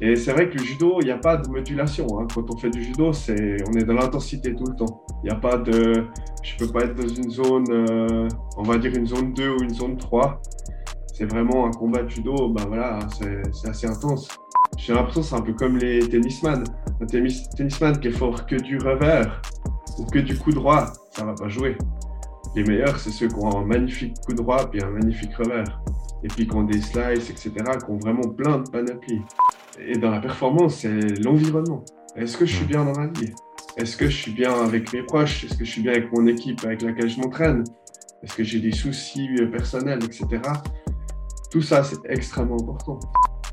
[0.00, 2.06] Et c'est vrai que le judo, il n'y a pas de modulation.
[2.18, 2.26] Hein.
[2.34, 5.04] Quand on fait du judo, c'est, on est dans l'intensité tout le temps.
[5.22, 6.06] Il n'y a pas de.
[6.42, 9.62] Je peux pas être dans une zone, euh, on va dire une zone 2 ou
[9.62, 10.42] une zone 3.
[11.12, 14.28] C'est vraiment un combat de judo, ben voilà, c'est, assez intense.
[14.76, 16.64] J'ai l'impression que c'est un peu comme les tennisman.
[17.00, 19.40] Un tennis, tennisman qui est fort que du revers
[19.98, 21.78] ou que du coup droit, ça ne va pas jouer.
[22.56, 25.80] Les meilleurs, c'est ceux qui ont un magnifique coup droit et un magnifique revers.
[26.24, 27.52] Et puis qui ont des slices, etc.,
[27.84, 29.22] qui ont vraiment plein de panoplies.
[29.78, 31.84] Et dans la performance, c'est l'environnement.
[32.16, 33.32] Est-ce que je suis bien dans ma vie?
[33.76, 35.44] Est-ce que je suis bien avec mes proches?
[35.44, 37.64] Est-ce que je suis bien avec mon équipe avec laquelle je m'entraîne?
[38.22, 40.40] Est-ce que j'ai des soucis euh, personnels, etc.
[41.50, 42.98] Tout ça, c'est extrêmement important.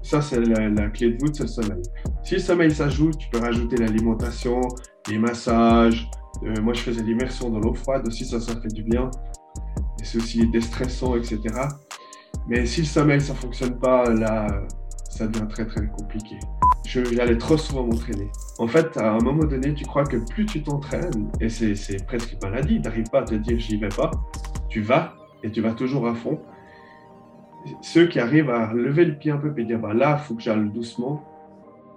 [0.01, 1.81] Ça, c'est la, clé de voûte, c'est le sommeil.
[2.23, 4.61] Si le sommeil s'ajoute, tu peux rajouter l'alimentation,
[5.09, 6.09] les massages.
[6.43, 9.09] Euh, moi, je faisais l'immersion dans l'eau froide aussi, ça, ça fait du bien.
[10.01, 11.39] Et c'est aussi déstressant, etc.
[12.47, 14.47] Mais si le sommeil, ça ne fonctionne pas, là,
[15.09, 16.37] ça devient très très compliqué.
[16.85, 18.29] J'allais trop souvent m'entraîner.
[18.57, 22.33] En fait, à un moment donné, tu crois que plus tu t'entraînes, et c'est presque
[22.33, 24.11] une maladie, tu n'arrives pas à te dire j'y vais pas,
[24.69, 26.39] tu vas et tu vas toujours à fond.
[27.81, 30.35] Ceux qui arrivent à lever le pied un peu et dire bah, là, il faut
[30.35, 31.23] que j'aille doucement,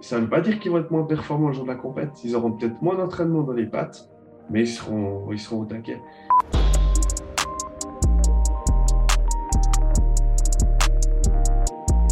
[0.01, 2.23] ça ne veut pas dire qu'ils vont être moins performants le jour de la compète.
[2.23, 4.09] Ils auront peut-être moins d'entraînement dans les pattes,
[4.51, 5.99] mais ils seront, ils seront au taquet.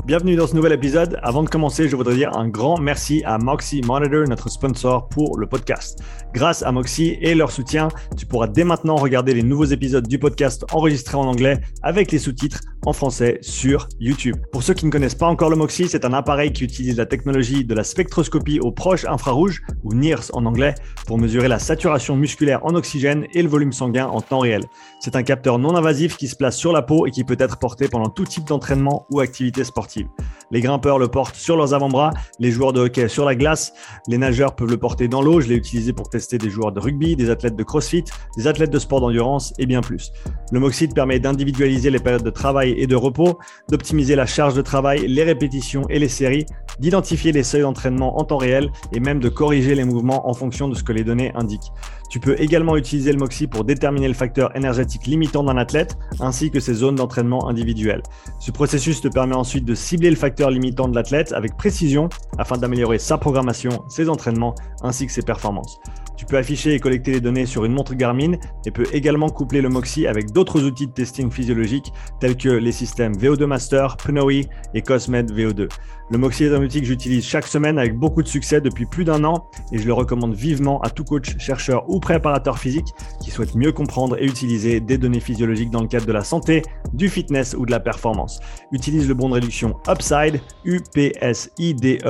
[0.06, 1.18] Bienvenue dans ce nouvel épisode.
[1.24, 5.40] Avant de commencer, je voudrais dire un grand merci à Moxie Monitor, notre sponsor pour
[5.40, 5.98] le podcast.
[6.34, 7.88] Grâce à Moxie et leur soutien,
[8.18, 12.20] tu pourras dès maintenant regarder les nouveaux épisodes du podcast enregistrés en anglais avec les
[12.20, 14.36] sous-titres en français sur YouTube.
[14.52, 17.06] Pour ceux qui ne connaissent pas encore le Moxie, c'est un appareil qui utilise la
[17.06, 20.76] technologie de la spectroscopie au proche infrarouge, ou NIRS en anglais,
[21.08, 24.64] pour mesurer la saturation musculaire en oxygène et le volume sanguin en temps réel.
[25.00, 27.58] C'est un capteur non invasif qui se place sur la peau et qui peut être
[27.58, 30.08] porté pendant tout type d'entraînement ou activité sportive.
[30.52, 33.74] Les grimpeurs le portent sur leurs avant-bras, les joueurs de hockey sur la glace,
[34.08, 35.42] les nageurs peuvent le porter dans l'eau.
[35.42, 38.04] Je l'ai utilisé pour tester des joueurs de rugby, des athlètes de crossfit,
[38.38, 40.12] des athlètes de sport d'endurance et bien plus.
[40.52, 43.38] Le Moxit permet d'individualiser les périodes de travail et de repos,
[43.70, 46.46] d'optimiser la charge de travail, les répétitions et les séries,
[46.80, 50.68] d'identifier les seuils d'entraînement en temps réel et même de corriger les mouvements en fonction
[50.68, 51.72] de ce que les données indiquent.
[52.14, 56.52] Tu peux également utiliser le Moxi pour déterminer le facteur énergétique limitant d'un athlète ainsi
[56.52, 58.04] que ses zones d'entraînement individuelles.
[58.40, 62.60] Ce processus te permet ensuite de cibler le facteur limitant de l'athlète avec précision afin
[62.60, 64.54] d'améliorer sa programmation, ses entraînements
[64.84, 65.80] ainsi que ses performances.
[66.16, 68.34] Tu peux afficher et collecter les données sur une montre Garmin
[68.68, 72.72] et peux également coupler le Moxi avec d'autres outils de testing physiologique tels que les
[72.72, 74.44] systèmes VO2 Master, Pnoe
[74.76, 75.68] et Cosmed VO2.
[76.10, 79.50] Le Moxi est un j'utilise chaque semaine avec beaucoup de succès depuis plus d'un an
[79.72, 82.88] et je le recommande vivement à tout coach, chercheur ou préparateur physique
[83.22, 86.62] qui souhaite mieux comprendre et utiliser des données physiologiques dans le cadre de la santé,
[86.94, 88.40] du fitness ou de la performance.
[88.72, 92.04] Utilise le bon de réduction Upside, UPSIDE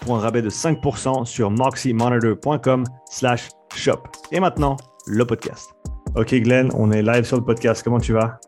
[0.00, 4.02] pour un rabais de 5% sur moxymonitor.com slash shop.
[4.32, 5.70] Et maintenant, le podcast.
[6.16, 7.82] Ok Glenn, on est live sur le podcast.
[7.82, 8.40] Comment tu vas?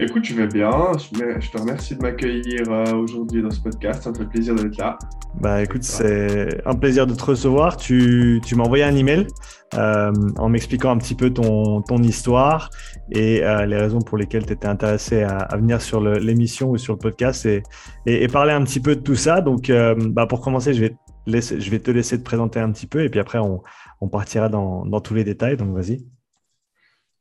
[0.00, 0.92] Écoute, je vais bien.
[0.98, 4.02] Je te remercie de m'accueillir euh, aujourd'hui dans ce podcast.
[4.02, 4.98] Ça me fait plaisir d'être là.
[5.40, 7.76] Bah écoute, c'est un plaisir de te recevoir.
[7.76, 9.28] Tu, tu m'as envoyé un email
[9.74, 12.70] euh, en m'expliquant un petit peu ton, ton histoire
[13.12, 16.94] et euh, les raisons pour lesquelles tu étais intéressé à, venir sur l'émission ou sur
[16.94, 17.62] le podcast et,
[18.06, 19.42] et, parler un petit peu de tout ça.
[19.42, 22.88] Donc, bah, pour commencer, je vais, laisser, je vais te laisser te présenter un petit
[22.88, 23.62] peu et puis après, on,
[24.00, 25.56] on partira dans, dans tous les détails.
[25.56, 26.04] Donc, vas-y.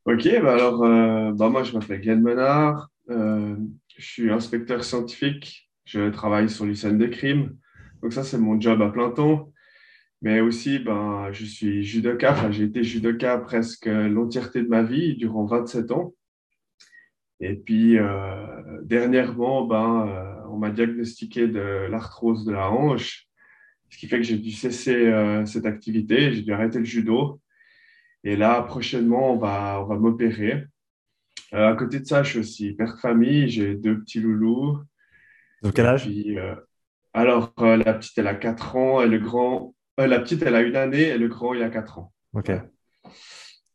[0.05, 2.89] Ok, bah alors, euh, bah moi, je m'appelle Glenn Menard.
[3.09, 3.55] Euh,
[3.97, 5.71] je suis inspecteur scientifique.
[5.85, 7.55] Je travaille sur les scènes de crime.
[8.01, 9.53] Donc, ça, c'est mon job à plein temps.
[10.21, 12.51] Mais aussi, ben, je suis judoka.
[12.51, 16.13] J'ai été judoka presque l'entièreté de ma vie, durant 27 ans.
[17.39, 23.27] Et puis, euh, dernièrement, ben, on m'a diagnostiqué de l'arthrose de la hanche,
[23.89, 25.09] ce qui fait que j'ai dû cesser
[25.45, 26.33] cette activité.
[26.33, 27.39] J'ai dû arrêter le judo.
[28.23, 30.65] Et là, prochainement, on va, on va m'opérer.
[31.53, 33.49] Euh, à côté de ça, je suis aussi père de famille.
[33.49, 34.79] J'ai deux petits loulous.
[35.61, 36.07] De quel âge?
[36.07, 36.55] euh,
[37.13, 39.01] Alors, euh, la petite, elle a 4 ans.
[39.01, 41.09] Et le grand, la petite, elle a une année.
[41.09, 42.13] Et le grand, il a 4 ans.
[42.33, 42.51] OK.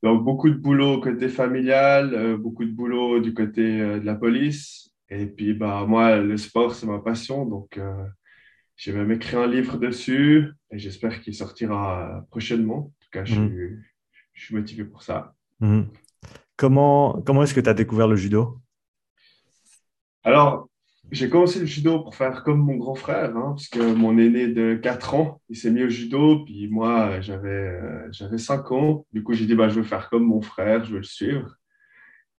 [0.02, 4.90] Donc, beaucoup de boulot côté familial, beaucoup de boulot du côté de la police.
[5.10, 7.44] Et puis, bah, moi, le sport, c'est ma passion.
[7.44, 7.80] Donc,
[8.76, 10.52] j'ai même écrit un livre dessus.
[10.70, 12.76] Et j'espère qu'il sortira prochainement.
[12.76, 13.82] En tout cas, je, mmh
[14.38, 15.34] je suis motivé pour ça.
[15.60, 15.88] Mhm.
[16.56, 18.58] Comment, comment est-ce que tu as découvert le judo?
[20.22, 20.68] Alors,
[21.10, 24.48] j'ai commencé le judo pour faire comme mon grand frère, hein, parce que mon aîné
[24.48, 29.06] de 4 ans, il s'est mis au judo, puis moi, j'avais, euh, j'avais 5 ans.
[29.12, 31.56] Du coup, j'ai dit, bah, je veux faire comme mon frère, je veux le suivre.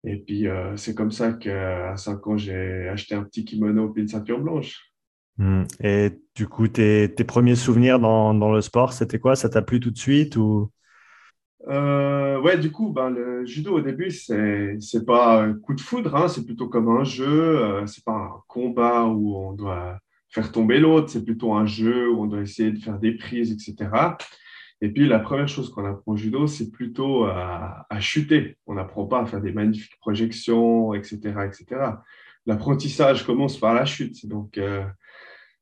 [0.05, 4.01] Et puis, euh, c'est comme ça qu'à 5 ans, j'ai acheté un petit kimono et
[4.01, 4.93] une ceinture blanche.
[5.39, 5.65] Hmm.
[5.81, 9.35] Et du coup, tes, premiers souvenirs dans, le sport, c'était quoi?
[9.35, 10.71] Ça t'a plu tout de suite ou?
[11.69, 15.81] Euh, ouais, du coup, ben, le judo au début, c'est c'est pas un coup de
[15.81, 17.61] foudre, hein, c'est plutôt comme un jeu.
[17.61, 19.99] Euh, c'est pas un combat où on doit
[20.31, 23.53] faire tomber l'autre, c'est plutôt un jeu où on doit essayer de faire des prises,
[23.53, 23.91] etc.
[24.81, 28.57] Et puis la première chose qu'on apprend au judo, c'est plutôt à, à chuter.
[28.67, 31.67] On n'apprend pas à faire des magnifiques projections, etc., etc.
[32.47, 34.27] L'apprentissage commence par la chute.
[34.27, 34.85] Donc euh,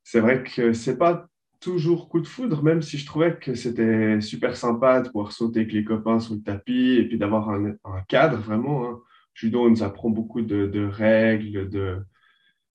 [0.04, 1.26] c'est vrai que c'est pas
[1.60, 5.60] toujours coup de foudre, même si je trouvais que c'était super sympa de pouvoir sauter
[5.60, 7.76] avec les copains sur le tapis et puis d'avoir un,
[8.08, 8.88] cadre vraiment.
[8.88, 8.98] Hein.
[9.34, 11.98] Judo nous apprend beaucoup de, règles, de,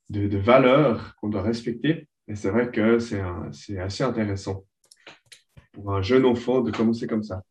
[0.09, 2.07] de, valeurs qu'on doit respecter.
[2.27, 4.63] Et c'est vrai que c'est assez intéressant
[5.71, 7.41] pour un jeune enfant de commencer comme ça.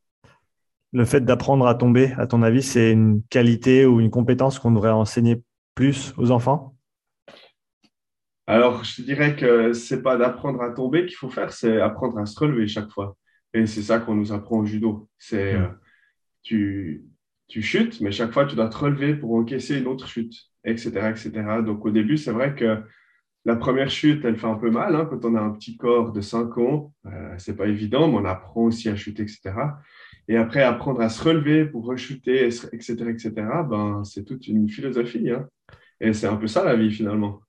[0.93, 4.73] Le fait d'apprendre à tomber, à ton avis, c'est une qualité ou une compétence qu'on
[4.73, 5.43] devrait enseigner
[5.75, 6.75] plus aux enfants?
[8.51, 12.27] Alors, je dirais que c'est pas d'apprendre à tomber qu'il faut faire, c'est apprendre à
[12.27, 13.17] se relever chaque fois.
[13.55, 15.09] Et c'est ça qu'on nous apprend au judo.
[15.19, 15.69] C'est euh,
[16.43, 17.05] tu,
[17.47, 21.11] tu chutes, mais chaque fois, tu dois te relever pour encaisser une autre chute, etc.
[21.11, 21.31] etc.
[21.65, 22.83] Donc, au début, c'est vrai que
[23.45, 24.97] la première chute, elle fait un peu mal.
[24.97, 28.17] Hein, quand on a un petit corps de 5 ans, euh, c'est pas évident, mais
[28.17, 29.53] on apprend aussi à chuter, etc.
[30.27, 33.33] Et après, apprendre à se relever pour rechuter, etc., etc.,
[33.69, 35.31] ben, c'est toute une philosophie.
[35.31, 35.49] Hein.
[36.01, 37.41] Et c'est un peu ça la vie finalement.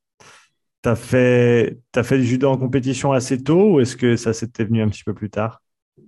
[0.83, 4.33] Tu as fait, as fait du judo en compétition assez tôt ou est-ce que ça
[4.33, 5.61] s'était venu un petit peu plus tard?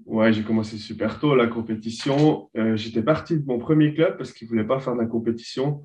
[0.06, 2.50] Ouais, j'ai commencé super tôt la compétition.
[2.58, 5.06] Euh, j'étais parti de mon premier club parce qu'ils ne voulaient pas faire de la
[5.06, 5.84] compétition.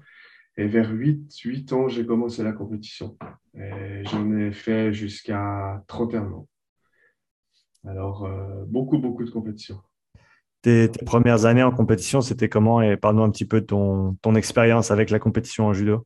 [0.56, 3.16] Et vers 8, 8 ans, j'ai commencé la compétition.
[3.54, 6.48] J'en ai fait jusqu'à 31 ans.
[7.86, 9.80] Alors, euh, beaucoup, beaucoup de compétitions.
[10.62, 12.82] Tes, premières années en compétition, c'était comment?
[12.82, 16.04] Et parle-nous un petit peu de ton, ton expérience avec la compétition en judo.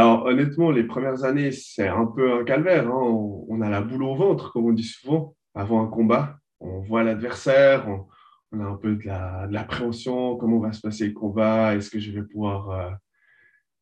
[0.00, 2.88] Alors, honnêtement, les premières années, c'est un peu un calvaire.
[2.88, 3.44] Hein.
[3.48, 6.38] On, a la boule au ventre, comme on dit souvent, avant un combat.
[6.58, 7.86] On voit l'adversaire,
[8.50, 12.12] on, a un peu de l'appréhension, comment va se passer le combat, est-ce que je
[12.12, 12.70] vais pouvoir...
[12.70, 12.90] Euh,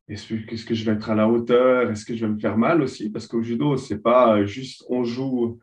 [0.09, 1.88] est-ce que, je vais être à la hauteur?
[1.88, 3.11] Est-ce que je vais me faire mal aussi?
[3.11, 5.61] Parce qu'au judo, c'est pas juste on joue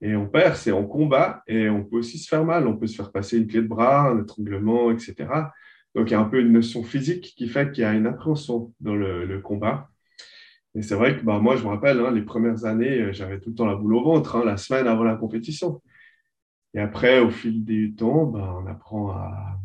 [0.00, 2.66] et on perd, c'est on combat et on peut aussi se faire mal.
[2.66, 5.28] On peut se faire passer une clé de bras, un étranglement, etc.
[5.94, 8.06] Donc, il y a un peu une notion physique qui fait qu'il y a une
[8.06, 9.90] appréhension dans le, combat.
[10.74, 13.40] Et c'est vrai que bah, moi, je me rappelle, hein, les premières années, euh, j'avais
[13.40, 15.82] tout le temps la boule au ventre, hein, la semaine avant la compétition.
[16.74, 19.58] Et après, au fil du temps, bah, on apprend à,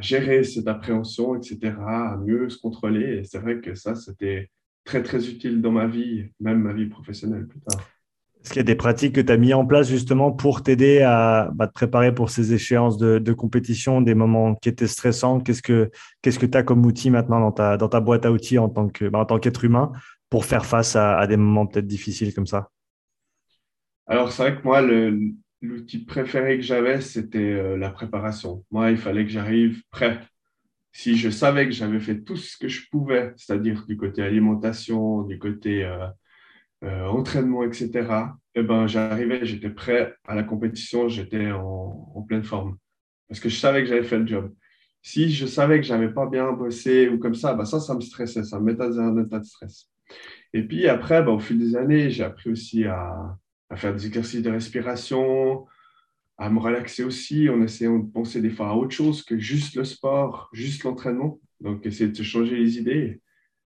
[0.00, 3.18] gérer cette appréhension, etc., à mieux se contrôler.
[3.18, 4.50] Et c'est vrai que ça, c'était
[4.84, 7.82] très, très utile dans ma vie, même ma vie professionnelle plus tard.
[8.42, 11.02] Est-ce qu'il y a des pratiques que tu as mis en place justement pour t'aider
[11.02, 15.40] à bah, te préparer pour ces échéances de, compétition, des moments qui étaient stressants?
[15.40, 15.90] Qu'est-ce que
[16.22, 19.26] tu as comme outil maintenant dans ta, dans ta boîte à outils en tant bah,
[19.42, 19.92] qu'être humain
[20.30, 22.70] pour faire face à, des moments peut-être difficiles comme ça?
[24.06, 24.82] Alors, c'est vrai que moi,
[25.60, 28.64] l'outil préféré que j'avais, c'était euh, la préparation.
[28.70, 30.20] Moi, il fallait que j'arrive prêt.
[30.92, 35.22] Si je savais que j'avais fait tout ce que je pouvais, c'est-à-dire du côté alimentation,
[35.22, 35.84] du côté...
[35.84, 36.06] Euh,
[36.84, 38.08] euh, entraînement, etc.,
[38.54, 42.76] eh ben, j'arrivais, j'étais prêt à la compétition, j'étais en, pleine forme.
[43.28, 44.52] Parce que je savais que j'avais fait le job.
[45.02, 47.94] Si je savais que je n'avais pas bien bossé ou comme ça, bah ça, ça
[47.94, 49.88] me stressait, ça me mettait dans un état de stress.
[50.52, 53.36] Et puis après, bah, au fil des années, j'ai appris aussi à,
[53.70, 55.66] à, faire des exercices de respiration,
[56.36, 59.76] à me relaxer aussi en essayant de penser des fois à autre chose que juste
[59.76, 61.40] le sport, juste l'entraînement.
[61.60, 63.20] Donc, essayer de changer les idées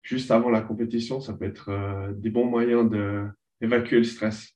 [0.06, 2.90] juste avant la compétition, ça peut être euh, des bons moyens
[3.60, 4.56] d'évacuer le stress.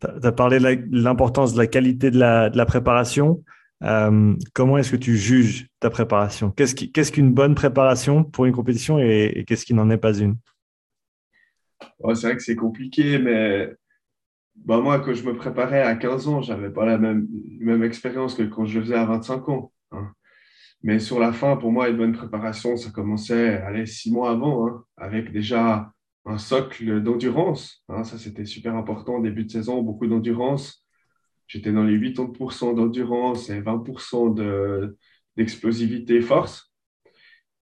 [0.00, 3.44] Tu as parlé de l'importance de la qualité de la, préparation.
[3.82, 6.50] Euh, comment est-ce que tu juges ta préparation?
[6.50, 10.36] Qu'est-ce qu'une bonne préparation pour une compétition et, qu'est-ce qui n'en est pas une?
[12.14, 13.74] C'est vrai que c'est compliqué, mais
[14.54, 17.28] bah, moi, quand je me préparais à 15 ans, je n'avais pas la même,
[17.58, 19.72] même expérience que quand je le faisais à 25 ans.
[19.92, 20.12] Hein.
[20.84, 24.68] Mais sur la fin, pour moi, une bonne préparation, ça commençait allez, six mois avant,
[24.68, 25.90] hein, avec déjà
[26.26, 27.82] un socle d'endurance.
[27.88, 29.18] Hein, ça, c'était super important.
[29.18, 30.84] Début de saison, beaucoup d'endurance.
[31.46, 34.94] J'étais dans les 80% d'endurance et 20%
[35.38, 36.70] d'explosivité force.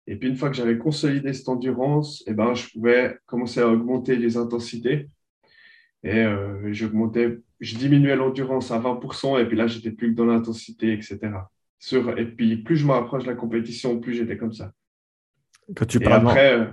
[0.08, 3.70] Et puis, une fois que j'avais consolidé cette endurance, eh ben, je pouvais commencer à
[3.70, 5.10] augmenter les intensités.
[6.04, 10.94] Et euh, je diminuais l'endurance à 20%, et puis là, j'étais plus que dans l'intensité,
[10.94, 11.20] etc.
[12.18, 14.72] Et puis, plus je me rapproche de la compétition, plus j'étais comme ça.
[15.76, 16.70] Quand tu parles, après,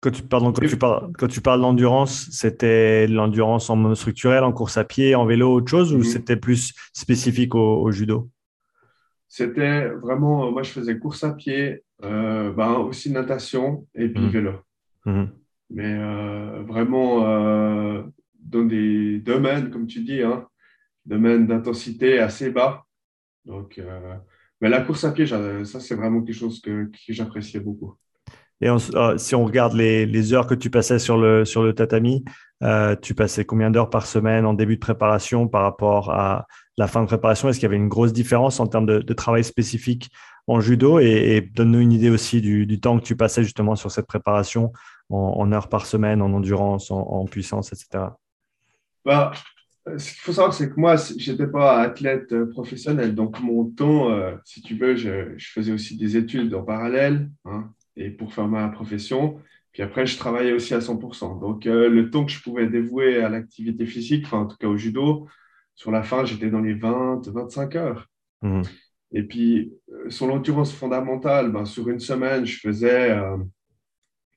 [0.00, 4.52] quand tu, pardon, quand, tu parles, quand tu parles d'endurance, c'était l'endurance en monostructurel, en
[4.52, 6.04] course à pied, en vélo, autre chose, ou mhm.
[6.04, 8.30] c'était plus spécifique au, judo?
[9.28, 14.30] C'était vraiment, moi je faisais course à pied, euh, ben, aussi natation et puis mhm.
[14.30, 14.52] vélo.
[15.04, 15.30] Mhm.
[15.70, 15.98] mais
[16.62, 17.20] vraiment
[18.38, 20.46] dans des domaines, comme tu dis, hein,
[21.06, 22.84] domaines d'intensité assez bas.
[23.44, 23.80] Donc,
[24.62, 27.96] mais la course à pied, ça, c'est vraiment quelque chose que, j'appréciais beaucoup.
[28.60, 28.68] Et
[29.16, 32.24] si on regarde les, heures que tu passais sur le, sur le tatami,
[33.02, 36.46] tu passais combien d'heures par semaine en début de préparation par rapport à
[36.78, 37.48] la fin de préparation?
[37.48, 40.10] Est-ce qu'il y avait une grosse différence en termes de, travail spécifique
[40.46, 41.00] en judo?
[41.00, 44.72] Et, donne-nous une idée aussi du, temps que tu passais justement sur cette préparation
[45.10, 48.04] en, heures par semaine, en endurance, en, puissance, etc.
[49.04, 49.32] Bah,
[49.96, 53.14] ce qu'il faut savoir, c'est que moi, je n'étais pas athlète euh, professionnel.
[53.14, 57.72] Donc, mon temps, euh, si tu veux, je, faisais aussi des études en parallèle hein,
[57.96, 59.40] et pour faire ma profession.
[59.72, 61.40] Puis après, je travaillais aussi à 100%.
[61.40, 64.68] Donc, euh, le temps que je pouvais dévouer à l'activité physique, enfin, en tout cas
[64.68, 65.28] au judo,
[65.74, 68.08] sur la fin, j'étais dans les 20, 25 heures.
[68.42, 68.62] Mmh.
[69.12, 73.38] Et puis, euh, sur l'endurance fondamentale, ben, sur une semaine, je faisais, euh,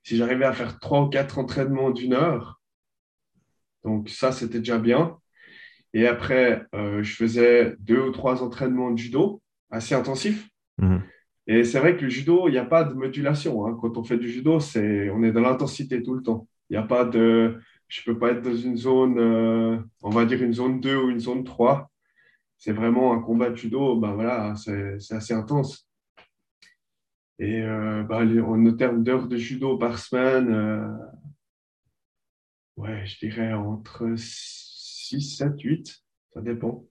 [0.04, 2.62] si j'arrivais à faire trois ou quatre entraînements d'une heure,
[3.84, 5.18] donc ça, c'était déjà bien.
[5.96, 10.48] Et après, euh, je faisais deux ou trois entraînements de judo assez intensifs.
[10.78, 10.98] Mmh.
[11.48, 13.66] Et c'est vrai que le judo, il n'y a pas de modulation.
[13.66, 13.78] Hein.
[13.82, 16.48] Quand on fait du judo, c'est, on est dans l'intensité tout le temps.
[16.70, 20.10] Il n'y a pas de je ne peux pas être dans une zone, euh, on
[20.10, 21.92] va dire une zone 2 ou une zone 3.
[22.58, 25.88] C'est vraiment un combat de judo, ben voilà, c'est assez intense.
[27.38, 30.88] Et euh, bah, en termes d'heures de judo par semaine, euh,
[32.78, 34.16] ouais, je dirais entre
[35.10, 36.86] 6, 7, 8, ça dépend.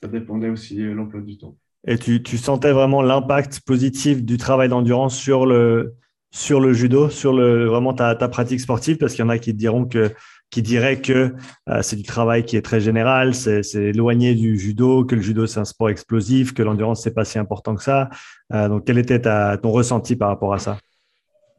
[0.00, 1.56] Ça dépendait aussi de l'emploi du temps.
[1.86, 5.94] Et tu, tu sentais vraiment l'impact positif du travail d'endurance sur le,
[6.30, 9.54] sur le judo, sur le, vraiment ta, pratique sportive, parce qu'il y en a qui
[9.54, 10.12] diront que,
[10.50, 11.34] qui diraient que
[11.68, 15.46] euh, c'est du travail qui est très général, c'est éloigné du judo, que le judo
[15.46, 18.10] c'est un sport explosif, que l'endurance c'est pas si important que ça.
[18.52, 20.78] Euh, donc, quel était ton ressenti par rapport à ça?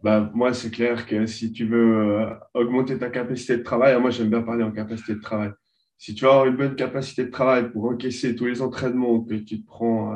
[0.04, 4.10] Bah, Moi, c'est clair que si tu veux euh, augmenter ta capacité de travail, moi
[4.12, 5.52] j'aime bien parler en capacité de travail.
[5.98, 9.36] Si tu veux avoir une bonne capacité de travail pour encaisser tous les entraînements que
[9.36, 10.14] tu te prends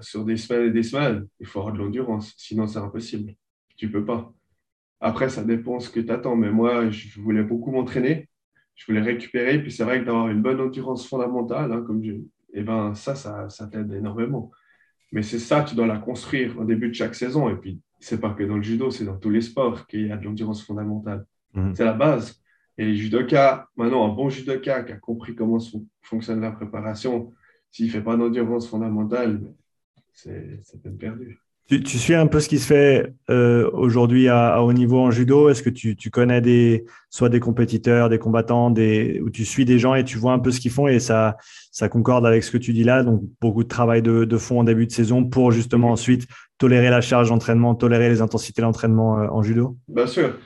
[0.00, 3.34] sur des semaines et des semaines, il faut avoir de l'endurance, sinon c'est impossible
[3.76, 4.32] tu peux pas.
[5.00, 6.36] Après, ça dépend ce que tu attends.
[6.36, 8.28] Mais moi, je voulais beaucoup m'entraîner.
[8.74, 9.60] Je voulais récupérer.
[9.62, 12.14] Puis c'est vrai que d'avoir une bonne endurance fondamentale, hein, comme je,
[12.54, 14.50] eh ben, ça, ça, ça t'aide énormément.
[15.12, 17.48] Mais c'est ça, tu dois la construire au début de chaque saison.
[17.48, 20.12] Et puis, c'est pas que dans le judo, c'est dans tous les sports qu'il y
[20.12, 21.24] a de l'endurance fondamentale.
[21.54, 21.74] Mhm.
[21.74, 22.42] C'est la base.
[22.76, 25.58] Et les judokas, maintenant, un bon judoka qui a compris comment
[26.02, 27.32] fonctionne la préparation,
[27.70, 29.40] s'il ne fait pas d'endurance fondamentale,
[30.12, 31.40] c'est peine perdue.
[31.66, 35.48] Tu, suis un peu ce qui se fait euh, aujourd'hui à, haut niveau en judo?
[35.48, 39.78] Est-ce que tu, connais des, soit des compétiteurs, des combattants, des, où tu suis des
[39.78, 41.38] gens et tu vois un peu ce qu'ils font et ça,
[41.90, 43.02] concorde avec ce que tu dis là?
[43.02, 46.26] Donc, beaucoup de travail de, fond en début de saison pour justement ensuite
[46.58, 49.78] tolérer la charge d'entraînement, tolérer les intensités d'entraînement euh, en judo?
[49.88, 50.36] Bien sûr.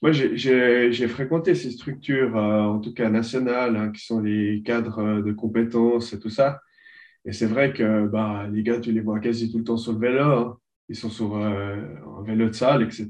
[0.00, 5.20] Moi, j'ai fréquenté ces structures, euh, en tout cas nationales, hein, qui sont les cadres
[5.20, 6.60] de compétences et tout ça.
[7.26, 9.92] Et c'est vrai que bah, les gars, tu les vois quasi tout le temps sur
[9.92, 10.22] le vélo.
[10.22, 10.58] Hein
[10.92, 11.86] ils sont sur euh,
[12.18, 13.08] un vélo de salle, etc.,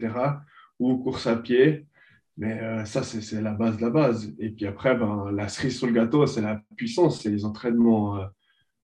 [0.79, 1.87] ou course à pied.
[2.37, 4.33] Mais euh, ça, c'est la base de la base.
[4.39, 8.19] Et puis après, ben, la cerise sur le gâteau, c'est la puissance, c'est les entraînements.
[8.19, 8.27] Euh,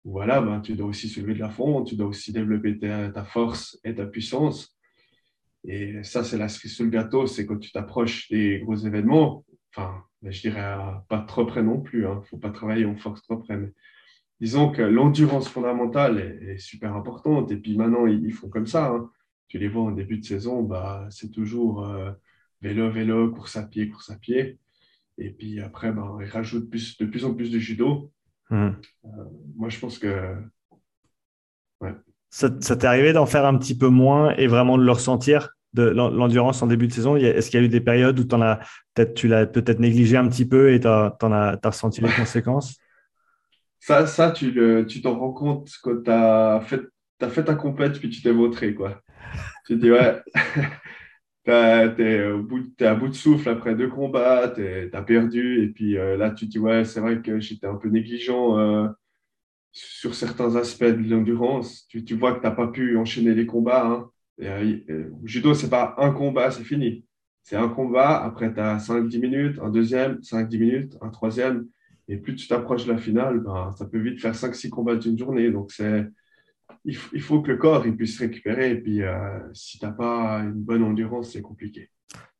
[0.04, 3.80] voilà, ben, tu dois aussi soulever de la fond, tu dois aussi développer ta, force
[3.84, 4.76] et ta puissance.
[5.64, 9.46] Et ça, c'est la cerise sur le gâteau, c'est quand tu t'approches des gros événements.
[9.72, 10.76] Enfin, je dirais
[11.10, 12.02] pas trop près non plus.
[12.02, 12.16] Il hein.
[12.16, 13.56] ne faut pas travailler en force trop près.
[13.56, 13.72] Mais
[14.40, 17.52] disons que l'endurance fondamentale est, super importante.
[17.52, 18.88] Et puis maintenant, ils, font comme ça.
[18.88, 19.10] Hein.
[19.48, 22.12] Tu les vois en début de saison, bah, c'est toujours euh,
[22.62, 24.60] vélo, vélo, course à pied, course à pied.
[25.18, 28.12] Et puis après, bah, ils rajoutent plus, de plus en plus de judo.
[28.50, 28.56] Mmh.
[29.06, 29.10] Euh,
[29.56, 30.36] moi, je pense que.
[32.30, 35.84] Ça, t'est arrivé d'en faire un petit peu moins et vraiment de le ressentir de
[35.84, 37.16] l'endurance en début de saison?
[37.16, 38.60] Est-ce qu'il y a eu des périodes où as,
[38.94, 42.78] peut-être, tu l'as peut-être négligé un petit peu et tu as, as, ressenti les conséquences?
[43.80, 44.54] Ça, ça tu,
[44.88, 46.82] tu t'en rends compte quand tu as fait,
[47.22, 48.74] as fait ta compète puis tu t'es vautré.
[48.74, 49.02] Quoi.
[49.66, 50.22] Tu te dis, ouais,
[51.46, 55.64] tu es, à bout de souffle après deux combats, tu as perdu.
[55.64, 58.58] Et puis euh, là, tu te dis, ouais, c'est vrai que j'étais un peu négligent
[58.58, 58.88] euh,
[59.72, 61.88] sur certains aspects de l'endurance.
[61.88, 63.86] Tu, tu, vois que tu n'as pas pu enchaîner les combats.
[63.86, 64.10] Hein.
[64.40, 64.48] Et,
[64.90, 67.06] euh, judo, c'est pas un combat, c'est fini.
[67.44, 71.68] C'est un combat, après tu as 5-10 minutes, un deuxième, 5-10 minutes, un troisième.
[72.10, 75.18] Et plus tu t'approches de la finale, ben, ça peut vite faire 5-6 combats d'une
[75.18, 75.52] journée.
[75.52, 76.08] Donc, c'est,
[76.84, 78.72] il, faut que le corps il puisse récupérer.
[78.72, 81.92] Et puis, euh, si tu n'as pas une bonne endurance, c'est compliqué.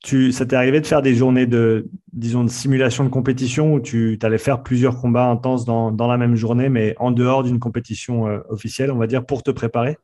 [0.02, 3.80] Tu, ça t'est arrivé de faire des journées de, disons, de simulation de compétition où
[3.80, 7.60] tu allais faire plusieurs combats intenses dans, dans, la même journée, mais en dehors d'une
[7.60, 9.98] compétition euh, officielle, on va dire, pour te préparer?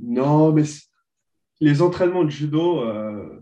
[0.00, 0.62] Non, mais
[1.60, 3.40] les entraînements de judo, euh,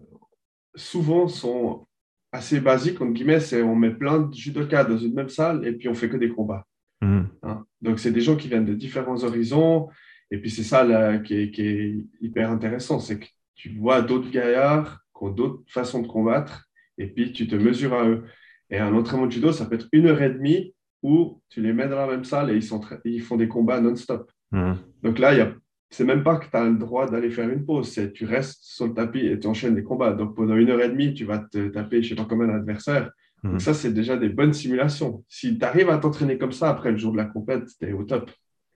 [0.75, 1.87] souvent sont
[2.33, 5.73] assez basiques, entre guillemets, c'est on met plein de judokas dans une même salle et
[5.73, 6.67] puis on fait que des combats.
[7.01, 7.29] Mhm.
[7.43, 7.65] hein?
[7.81, 9.89] Donc, c'est des gens qui viennent de différents horizons.
[10.31, 14.03] Et puis, c'est ça là, qui, est, qui est hyper intéressant, c'est que tu vois
[14.03, 16.67] d'autres gaillards qui ont d'autres façons de combattre
[16.99, 18.25] et puis tu te mesures à eux.
[18.71, 21.73] Et un entraînement de judo, ça peut être une heure et demie où tu les
[21.73, 24.31] mets dans la même salle et ils, sont ils font des combats non-stop.
[24.51, 24.77] Mhm.
[25.03, 25.55] Donc là, il y a,
[25.91, 28.59] c'est même pas que tu as le droit d'aller faire une pause, c'est tu restes
[28.63, 30.13] sur le tapis et tu enchaînes des combats.
[30.13, 33.11] Donc pendant une heure et demie, tu vas te taper, je sais pas combien d'adversaires.
[33.43, 33.53] Mhm.
[33.53, 35.25] Donc ça, c'est déjà des bonnes simulations.
[35.29, 37.93] Si tu arrives à t'entraîner comme ça après le jour de la compète, tu es
[37.93, 38.31] au top.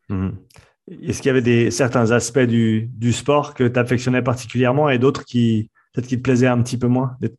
[0.09, 0.37] Mhm.
[1.03, 4.99] Est-ce qu'il y avait des, certains aspects du, du sport que tu affectionnais particulièrement et
[4.99, 7.17] d'autres qui peut-être qui te plaisaient un petit peu moins?
[7.21, 7.31] Des,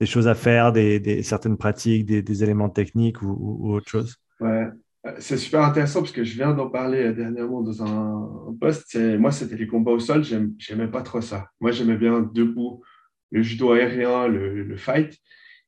[0.00, 3.74] des choses à faire, des, des- certaines pratiques, des, des éléments techniques ou, ou- ou
[3.74, 4.16] autre chose?
[4.40, 4.66] Ouais.
[5.06, 8.54] Euh, C'est super intéressant parce que je viens d'en parler euh, dernièrement dans un, un
[8.60, 8.84] post.
[8.88, 10.22] C'est- Moi, c'était les combats au sol.
[10.58, 11.48] J'aimais pas trop ça.
[11.60, 12.82] Moi, j'aimais bien debout,
[13.30, 15.16] le judo aérien, le, fight.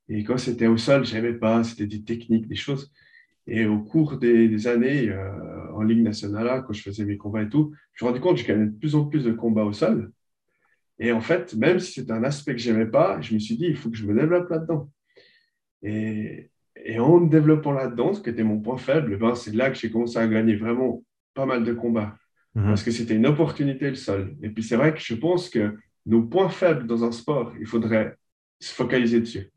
[0.08, 1.64] Et quand c'était au sol, j'aimais pas.
[1.64, 2.92] C'était des techniques, des choses.
[3.46, 7.48] Et au cours des, années, euh, en Ligue nationale, quand je faisais mes combats et
[7.48, 9.64] tout, je me suis rendu compte que je gagnais de plus en plus de combats
[9.64, 10.12] au sol.
[10.98, 13.66] Et en fait, même si c'était un aspect que j'aimais pas, je me suis dit,
[13.66, 14.90] il faut que je me développe là-dedans.
[15.82, 16.50] Et,
[16.84, 19.78] et en me développant là-dedans, ce qui était mon point faible, ben, c'est là que
[19.78, 21.02] j'ai commencé à gagner vraiment
[21.34, 22.16] pas mal de combats.
[22.54, 22.66] Mhm.
[22.66, 24.36] Parce que c'était une opportunité le sol.
[24.42, 27.66] Et puis c'est vrai que je pense que nos points faibles dans un sport, il
[27.66, 28.16] faudrait
[28.60, 29.50] se focaliser dessus.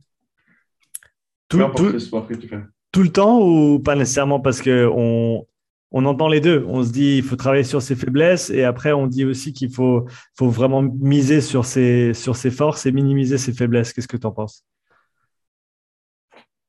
[1.48, 2.62] tout, le sport que tu fais.
[2.92, 5.46] tout le temps ou pas nécessairement parce que on,
[5.92, 6.63] on entend les deux.
[6.68, 9.72] On se dit il faut travailler sur ses faiblesses et après on dit aussi qu'il
[9.72, 10.06] faut,
[10.38, 13.94] faut vraiment miser sur ses, sur ses forces et minimiser ses faiblesses.
[13.94, 14.66] Qu'est-ce que tu en penses?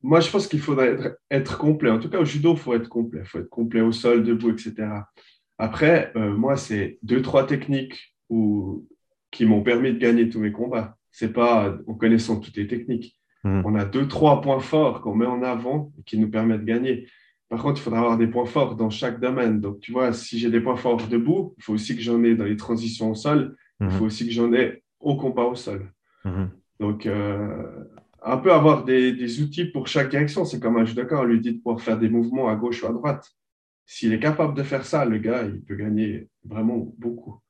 [0.03, 1.91] Moi, je pense qu'il faudrait être, être complet.
[1.91, 3.21] En tout cas, au judo, il faut être complet.
[3.23, 4.75] Il faut être complet au sol, debout, etc.
[5.59, 8.87] Après, euh, moi, c'est deux, trois techniques où-
[9.31, 10.97] qui m'ont permis de gagner tous mes combats.
[11.11, 13.17] C'est pas en connaissant toutes les techniques.
[13.45, 13.63] Mhm.
[13.65, 16.67] On a deux, trois points forts qu'on met en avant et qui nous permettent de
[16.67, 17.07] gagner.
[17.49, 19.61] Par contre, il faudra avoir des points forts dans chaque domaine.
[19.61, 22.35] Donc, tu vois, si j'ai des points forts debout, il faut aussi que j'en ai
[22.35, 23.57] dans les transitions au sol.
[23.81, 23.93] Il Mhm.
[23.93, 25.93] faut aussi que j'en ai au combat au sol.
[26.25, 26.51] Mhm.
[26.81, 27.85] Donc, euh,
[28.25, 30.45] un peu avoir des, des outils pour chaque direction.
[30.45, 32.87] C'est comme un judoka, on lui dit de pouvoir faire des mouvements à gauche ou
[32.87, 33.29] à droite.
[33.87, 37.41] S'il est capable de faire ça, le gars, il peut gagner vraiment beaucoup.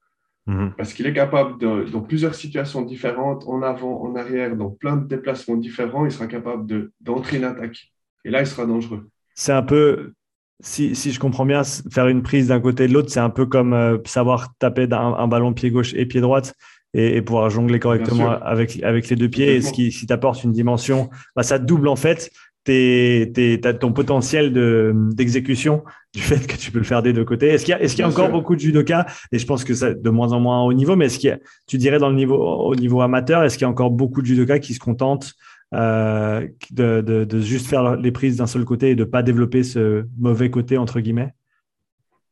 [0.46, 0.72] Mhm.
[0.76, 4.96] Parce qu'il est capable, de, dans plusieurs situations différentes, en avant, en arrière, dans plein
[4.96, 7.92] de déplacements différents, il sera capable de- d'entrer une attaque.
[8.24, 9.08] Et là, il sera dangereux.
[9.34, 10.12] C'est un peu,
[10.60, 13.30] si, si je comprends bien, faire une prise d'un côté et de l'autre, c'est un
[13.30, 16.54] peu comme euh, savoir taper d'un un ballon pied gauche et pied droite
[16.94, 19.56] et, et pouvoir jongler correctement avec, avec les deux pieds.
[19.56, 22.30] Et ce qui, si t'apporte une dimension, bah, ça double en fait
[22.64, 25.82] tes, tes- t'as ton potentiel de- d'exécution
[26.14, 27.48] du fait que tu peux le faire des deux côtés.
[27.48, 28.32] Est-ce qu'il y a, est-ce qu'il y a encore sûr.
[28.32, 31.06] beaucoup de judokas Et je pense que ça de moins en moins haut niveau, mais
[31.06, 33.66] est-ce qu'il y a, tu dirais dans le niveau, au niveau amateur, est-ce qu'il y
[33.66, 35.32] a encore beaucoup de judokas qui se contentent
[35.74, 39.62] euh, de, de- de juste faire les prises d'un seul côté et de pas développer
[39.64, 41.32] ce mauvais côté entre guillemets?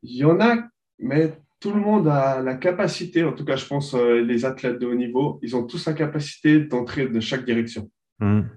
[0.02, 0.56] Il y en a,
[0.98, 4.78] mais tout le monde a la capacité, en tout cas, je pense, euh, les athlètes
[4.78, 7.90] de haut niveau, ils ont tous la capacité d'entrer de chaque direction.
[8.20, 8.48] Mhm.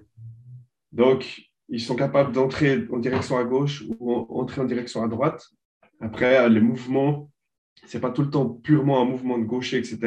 [0.92, 5.08] Donc, ils sont capables d'entrer en direction à gauche ou en- entrer en direction à
[5.08, 5.46] droite.
[6.00, 7.30] Après, les mouvements,
[7.86, 9.98] c'est pas tout le temps purement un mouvement de gaucher, etc.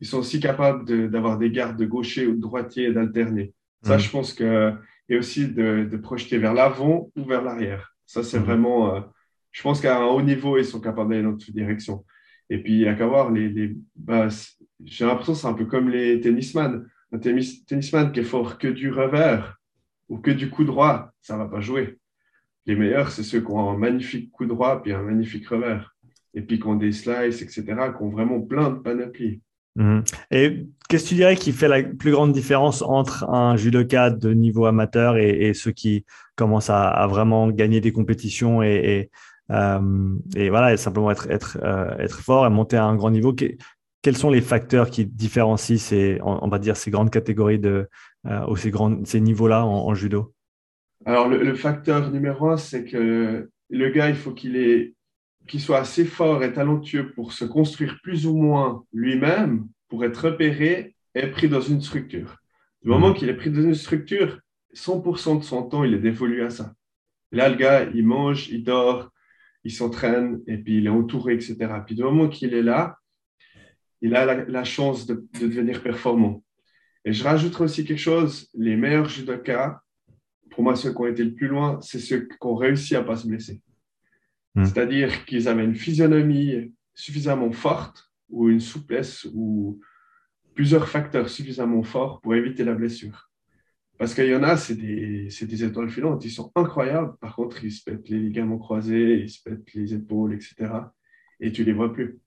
[0.00, 3.52] Ils sont aussi capables de- d'avoir des gardes de gaucher ou de droitier et d'alterner.
[3.82, 4.00] Ça, Mhm.
[4.00, 4.72] je pense que.
[5.10, 7.94] Et aussi de, de projeter vers l'avant ou vers l'arrière.
[8.04, 8.44] Ça, c'est Mhm.
[8.44, 8.94] vraiment.
[8.94, 9.00] euh,
[9.52, 12.04] je pense qu'à un haut niveau, ils sont capables d'aller dans toutes directions.
[12.50, 13.76] Et puis, il n'y a qu'à voir les.
[13.96, 14.28] bah,
[14.84, 16.86] J'ai l'impression que c'est un peu comme les tennisman.
[17.12, 19.58] Un tennis, tennisman qui est fort que du revers
[20.08, 21.98] ou que du coup droit, ça ne va pas jouer.
[22.66, 25.94] Les meilleurs, c'est ceux qui ont un magnifique coup droit puis un magnifique revers.
[26.34, 29.40] Et puis qui ont des slices, etc., qui ont vraiment plein de panoplies.
[29.78, 30.02] Mhm.
[30.32, 34.34] Et qu'est-ce que tu dirais qui fait la plus grande différence entre un judoka de
[34.34, 36.04] niveau amateur et, ceux qui
[36.36, 39.10] commencent à, vraiment gagner des compétitions et,
[39.50, 43.32] et voilà, et simplement être, être, euh, être fort et monter à un grand niveau
[43.32, 43.56] Que-
[44.02, 47.88] Quels sont les facteurs qui différencient ces, on, va dire, ces grandes catégories de,
[48.26, 50.34] euh, ou ces, grands, ces niveaux-là en, en judo?
[51.04, 54.92] Alors, le, le facteur numéro un, c'est que le gars, il faut qu'il
[55.48, 60.26] qu'il soit assez fort et talentueux pour se construire plus ou moins lui-même, pour être
[60.30, 62.36] repéré et pris dans une structure.
[62.82, 63.14] Du moment Mhm.
[63.14, 64.40] qu'il est pris dans une structure,
[64.74, 66.74] 100% de son temps, il est dévolu à ça.
[67.32, 69.10] Là, le gars, il mange, il dort,
[69.68, 71.56] il s'entraîne et puis il est entouré, etc.
[71.84, 72.96] Puis du moment qu'il est là,
[74.00, 76.42] il a la, la chance de, de devenir performant.
[77.04, 79.80] Et je rajouterai aussi quelque chose, les meilleurs judokas,
[80.50, 83.02] pour moi, ceux qui ont été le plus loin, c'est ceux qui ont réussi à
[83.02, 83.60] ne pas se blesser.
[84.54, 84.64] Mm.
[84.64, 89.80] C'est-à-dire qu'ils avaient une physionomie suffisamment forte ou une souplesse ou
[90.54, 93.27] plusieurs facteurs suffisamment forts pour éviter la blessure.
[93.98, 97.16] Parce qu'il y en a, c'est des, des, étoiles filantes, ils sont incroyables.
[97.20, 100.70] Par contre, ils se pètent les ligaments croisés, ils se pètent les épaules, etc.
[101.40, 102.20] Et tu les vois plus.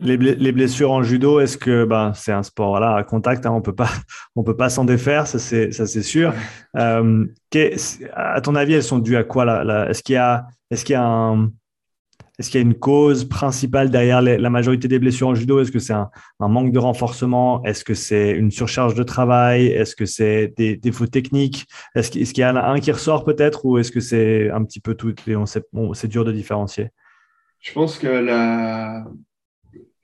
[0.00, 3.62] Les, blessures en judo, est-ce que ben, c'est un sport voilà, à contact, hein, on
[4.36, 6.34] on peut pas s'en défaire, ça c'est, sûr.
[6.76, 7.26] Euh,
[8.12, 10.96] à ton avis, elles sont dues à quoi Est-ce qu'il y a, est-ce qu'il y
[10.96, 11.50] a un,
[12.38, 15.60] est-ce qu'il y a une cause principale derrière la majorité des blessures en judo?
[15.60, 17.64] Est-ce que c'est un, manque de renforcement?
[17.64, 19.66] Est-ce que c'est une surcharge de travail?
[19.66, 21.66] Est-ce que c'est des défauts techniques?
[21.96, 24.78] Est-ce qu'il y en a un qui ressort peut-être ou est-ce que c'est un petit
[24.78, 26.90] peu tout et on c'est dur de différencier?
[27.58, 29.04] Je pense que la,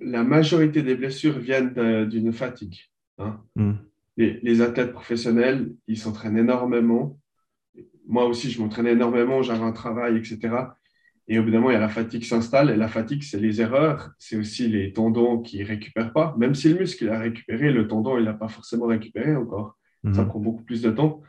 [0.01, 2.81] la majorité des blessures viennent d'une fatigue.
[3.19, 3.41] Hein.
[3.55, 3.75] Hmm.
[4.17, 7.17] Les, les, athlètes professionnels, ils s'entraînent énormément.
[8.09, 10.51] Moi aussi, je m'entraînais énormément, j'avais un travail, etc.
[11.27, 12.71] Et au bout d'un moment, il y a la fatigue qui s'installe.
[12.71, 14.11] Et la fatigue, c'est les erreurs.
[14.19, 16.35] C'est aussi les tendons qui ne récupèrent pas.
[16.39, 19.79] Même si le muscle a récupéré, le tendon, il n'a pas forcément récupéré encore.
[20.13, 20.29] Ça mhm.
[20.29, 21.23] prend beaucoup plus de temps.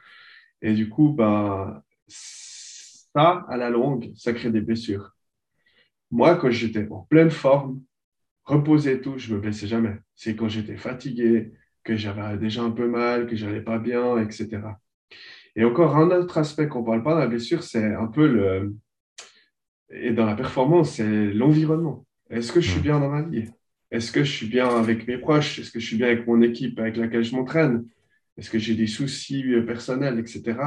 [0.61, 5.15] Et du coup, bah, ça, à la longue, ça crée des blessures.
[6.11, 7.81] Moi, quand j'étais en pleine forme,
[8.43, 9.95] reposé et tout, je ne me blessais jamais.
[10.15, 11.53] C'est quand j'étais fatigué,
[11.83, 14.59] que j'avais déjà un peu mal, que j'allais pas bien, etc.
[15.55, 18.27] Et encore un autre aspect qu'on ne parle pas de la blessure, c'est un peu
[18.27, 18.75] le,
[19.89, 22.05] et dans la performance, c'est l'environnement.
[22.29, 23.49] Est-ce que je suis bien dans ma vie?
[23.91, 25.59] Est-ce que je suis bien avec mes proches?
[25.59, 27.85] Est-ce que je suis bien avec mon équipe avec laquelle je m'entraîne?
[28.37, 30.57] Est-ce que j'ai des soucis euh, personnels, etc.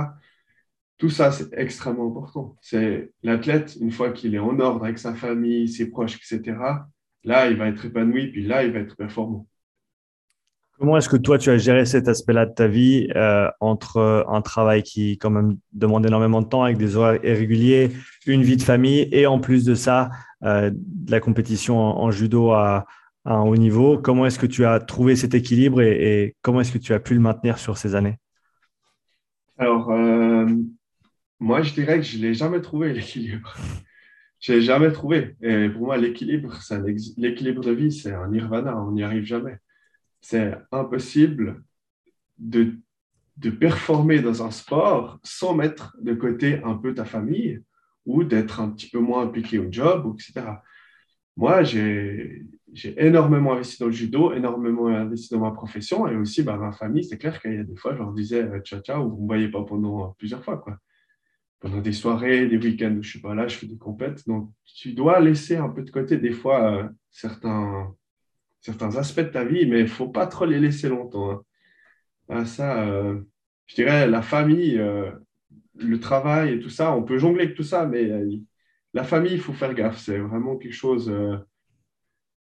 [0.97, 2.57] Tout ça, c'est extrêmement important.
[2.61, 6.57] C'est l'athlète, une fois qu'il est en ordre avec sa famille, ses proches, etc.,
[7.25, 9.47] là, il va être épanoui, puis là, il va être performant.
[10.79, 14.23] Comment est-ce que toi, tu as géré cet aspect-là de ta vie euh, entre euh,
[14.29, 17.91] un travail qui quand même demande énormément de temps avec des horaires irréguliers,
[18.27, 20.11] une vie de famille et en plus de ça,
[20.45, 22.87] euh, de la compétition en, judo à,
[23.25, 23.99] un haut niveau?
[23.99, 27.15] Comment est-ce que tu as trouvé cet équilibre et, comment est-ce que tu as pu
[27.15, 28.19] le maintenir sur ces années?
[29.59, 29.91] Alors,
[31.41, 33.57] moi, je dirais que je ne l'ai jamais trouvé, l'équilibre.
[34.39, 35.35] Je l'ai jamais trouvé.
[35.43, 36.57] Et pour moi, l'équilibre,
[37.17, 38.81] l'équilibre de vie, c'est un nirvana.
[38.81, 39.59] On n'y arrive jamais
[40.21, 41.63] c'est impossible
[42.39, 42.77] de,
[43.37, 47.63] de performer dans un sport sans mettre de côté un peu ta famille
[48.07, 50.47] ou d'être un petit peu moins impliqué au job, etc.
[51.37, 52.43] Moi, j'ai
[52.97, 57.05] énormément investi dans le judo, énormément investi dans ma profession et aussi bah, ma famille.
[57.05, 59.23] C'est clair qu'il y a des fois, je leur disais euh, ciao ciao, vous ne
[59.23, 60.57] me voyez pas pendant plusieurs fois.
[60.59, 60.79] Quoi.
[61.61, 64.27] Pendant des soirées, des week-ends où je ne suis pas là, je fais des compètes.
[64.27, 67.95] Donc, tu dois laisser un peu de côté des fois euh, certains,
[68.61, 71.31] certains aspects de ta vie, mais il faut pas trop les laisser longtemps.
[71.31, 71.43] Hein.
[72.29, 73.21] Ah, ça, euh,
[73.67, 75.11] je dirais, la famille, euh,
[75.77, 78.31] le travail et tout ça, on peut jongler avec tout ça, mais euh,
[78.95, 79.99] la famille, il faut faire gaffe.
[79.99, 81.13] C'est vraiment quelque chose.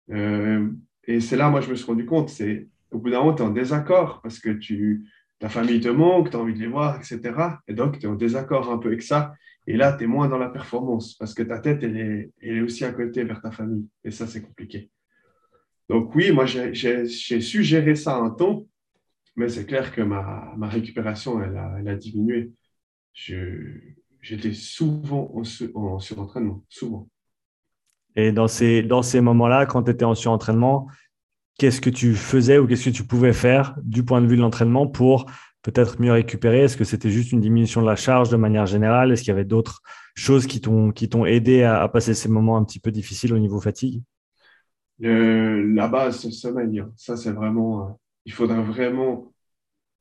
[0.09, 3.43] et c'est là, moi, je me suis rendu compte, c'est au bout d'un moment, tu
[3.43, 5.05] es en désaccord parce que tu,
[5.39, 7.21] ta famille te manque, tu as envie de les voir, etc.
[7.67, 9.33] Et donc, tu es en désaccord un peu avec ça.
[9.67, 12.57] Et là, tu es moins dans la performance parce que ta tête, elle est, elle
[12.57, 13.87] est aussi à côté vers ta famille.
[14.03, 14.89] Et ça, c'est compliqué.
[15.89, 18.65] Donc oui, moi, j'ai su gérer ça un temps,
[19.35, 22.51] mais c'est clair que ma, récupération, elle a, diminué.
[23.13, 25.43] J'étais souvent en,
[25.79, 27.07] en, surentraînement, souvent.
[28.15, 30.87] Et dans ces, dans ces moments-là, quand tu étais en surentraînement,
[31.57, 34.41] qu'est-ce que tu faisais ou qu'est-ce que tu pouvais faire du point de vue de
[34.41, 35.27] l'entraînement pour
[35.61, 36.63] peut-être mieux récupérer?
[36.63, 39.11] Est-ce que c'était juste une diminution de la charge de manière générale?
[39.11, 39.81] Est-ce qu'il y avait d'autres
[40.15, 43.61] choses qui t'ont aidé à, à passer ces moments un petit peu difficiles au niveau
[43.61, 44.01] fatigue?
[44.99, 46.83] La base, c'est le sommeil.
[46.95, 47.89] Ça, c'est vraiment.
[47.89, 47.91] Euh,
[48.25, 49.33] il faudra vraiment.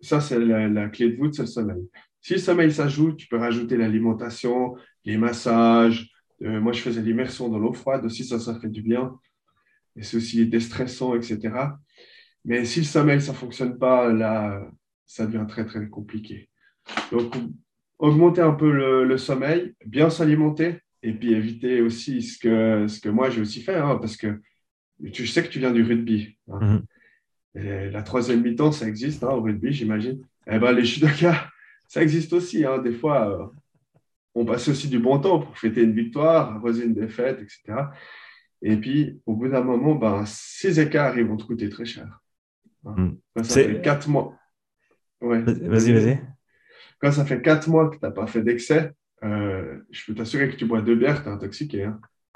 [0.01, 1.89] Ça, c'est la, clé de voûte, c'est le sommeil.
[2.21, 6.11] Si le sommeil s'ajoute, tu peux rajouter l'alimentation, les massages.
[6.43, 9.19] Euh, moi, je faisais l'immersion dans l'eau froide aussi, ça, ça fait du bien.
[9.97, 11.55] Et c'est aussi déstressant, etc.
[12.45, 14.69] Mais si le sommeil, ça ne fonctionne pas, là,
[15.07, 16.51] ça devient très, très compliqué.
[17.11, 17.35] Donc,
[17.99, 18.71] augmenter un peu
[19.05, 23.63] le, sommeil, bien s'alimenter, et puis éviter aussi ce que, ce que moi, j'ai aussi
[23.63, 24.41] fait, hein, parce que
[25.13, 26.37] tu sais que tu viens du rugby.
[26.51, 26.83] Hein.
[27.55, 27.91] Mhm.
[27.91, 30.23] la troisième mi-temps, ça existe hein, au rugby, j'imagine.
[30.47, 31.49] Eh ben, les judokas,
[31.89, 32.65] ça existe aussi.
[32.65, 32.79] Hein.
[32.79, 33.47] Des fois, euh,
[34.35, 37.89] on passe aussi du bon temps pour fêter une victoire, arroser une défaite, etc.
[38.63, 42.21] Et puis, au bout d'un moment, ben, ces écarts, ils vont te coûter très cher.
[42.85, 43.19] Mhm.
[43.35, 44.37] Quand ça fait quatre mois.
[45.21, 46.21] Vas-y, vas-y.
[47.01, 48.93] Quand ça fait quatre mois que tu n'as pas fait d'excès,
[49.25, 51.91] euh, je peux t'assurer que tu bois deux bières, tu es intoxiqué.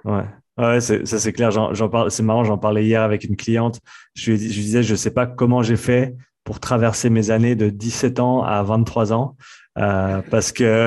[0.05, 0.27] Ouais.
[0.61, 1.51] Ouais, ça c'est clair.
[1.51, 2.11] J'en parle.
[2.11, 2.45] C'est marrant.
[2.45, 3.81] J'en parlais hier avec une cliente.
[4.15, 8.21] Je lui, disais, je sais pas comment j'ai fait pour traverser mes années de 17
[8.21, 9.37] ans à 23 ans,
[9.79, 10.87] euh, parce que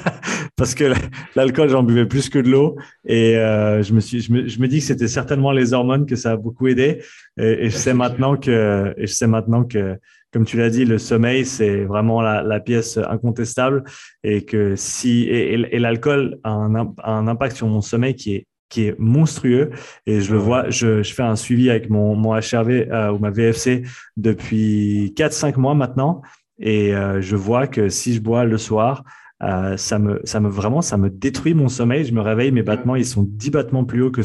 [0.56, 0.92] parce que
[1.36, 2.76] l'alcool, j'en buvais plus que de l'eau.
[3.06, 6.04] Et euh, je, me suis, je, me, je me dis que c'était certainement les hormones
[6.04, 7.02] que ça a beaucoup aidé.
[7.38, 9.98] Et, je sais maintenant que, et je sais maintenant que,
[10.34, 13.84] comme tu l'as dit, le sommeil, c'est vraiment la, la, pièce incontestable.
[14.22, 18.46] Et que si, et, et l'alcool a un, un impact sur mon sommeil qui est
[18.74, 19.70] qui est monstrueux
[20.04, 23.18] et je le vois, je, je fais un suivi avec mon, mon HRV euh, ou
[23.20, 23.82] ma VFC
[24.16, 26.22] depuis 4-5 mois maintenant
[26.58, 29.04] et euh, je vois que si je bois le soir,
[29.44, 32.04] euh, ça me, ça me vraiment, ça me détruit mon sommeil.
[32.04, 34.22] Je me réveille, mes battements, ils sont 10 battements plus hauts que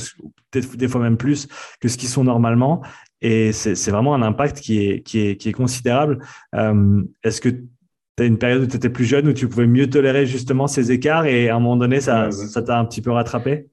[0.51, 1.47] peut-être des fois même plus
[1.79, 2.81] que ce qu'ils sont normalement.
[3.21, 6.19] Et c'est vraiment un impact qui est, qui est, qui est considérable.
[6.53, 9.89] Est-ce que tu as une période où tu étais plus jeune où tu pouvais mieux
[9.89, 13.12] tolérer justement ces écarts et à un moment donné, ça ça t'a un petit peu
[13.12, 13.67] rattrapé?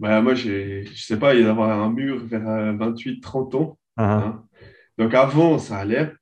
[0.00, 3.78] Bah, Moi, je sais pas, il y avoir un mur vers 28-30 ans.
[3.96, 4.16] Ah.
[4.16, 4.44] Hein.
[4.98, 6.12] Donc avant, ça allait.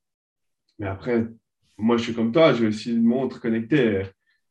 [0.79, 1.27] Mais après,
[1.79, 4.03] moi, je suis comme toi, j'ai aussi une montre connectée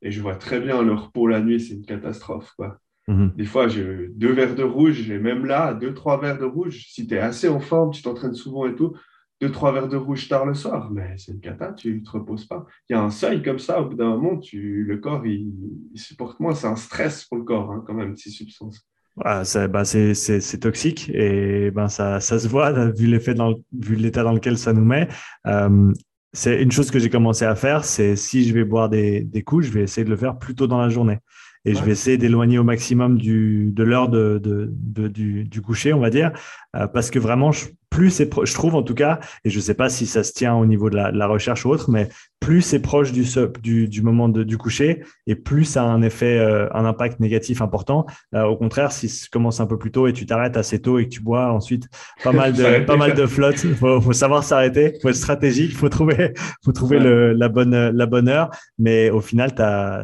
[0.01, 2.53] et je vois très bien le repos la nuit, c'est une catastrophe.
[2.55, 2.79] Quoi.
[3.07, 3.33] Mhm.
[3.35, 6.87] Des fois, j'ai deux verres de rouge, et même là, deux, trois verres de rouge.
[6.89, 8.95] Si tu es assez en forme, tu t'entraînes souvent et tout,
[9.39, 12.09] deux, trois verres de rouge tard le soir, mais c'est une cata, tu ne te
[12.09, 12.65] reposes pas.
[12.89, 15.53] Il y a un seuil comme ça, au bout d'un moment, tu, le corps, il,
[15.95, 16.53] supporte moins.
[16.53, 18.87] C'est un stress pour le corps, hein, quand même, ces substances.
[19.25, 23.33] Ah, bah, c'est toxique et ben ça, ça se voit vu l'effet
[23.77, 25.07] vu l'état dans lequel ça nous met.
[25.47, 25.91] Euh,
[26.33, 29.41] c'est une chose que j'ai commencé à faire, c'est si je vais boire des, des,
[29.41, 31.17] coups, je vais essayer de le faire plus tôt dans la journée.
[31.65, 35.61] Et je vais essayer d'éloigner au maximum du, de l'heure de, de, de, du, du,
[35.61, 36.31] coucher, on va dire,
[36.75, 37.65] euh, parce que vraiment, je,
[37.97, 40.31] plus c'est, je trouve en tout cas, et je ne sais pas si ça se
[40.31, 43.25] tient au niveau de la, la recherche ou autre, mais plus c'est proche du,
[43.63, 47.19] du, du moment de, du coucher, et plus ça a un effet, euh, un impact
[47.19, 48.05] négatif important.
[48.35, 50.99] Euh, au contraire, si ça commence un peu plus tôt et tu t'arrêtes assez tôt
[50.99, 51.89] et que tu bois ensuite
[52.23, 55.15] pas mal de, pas mal de flotte, il faut, faut, savoir s'arrêter, il faut être
[55.15, 59.55] stratégique, il faut trouver, faut trouver le, la, bonne, la bonne heure, mais au final,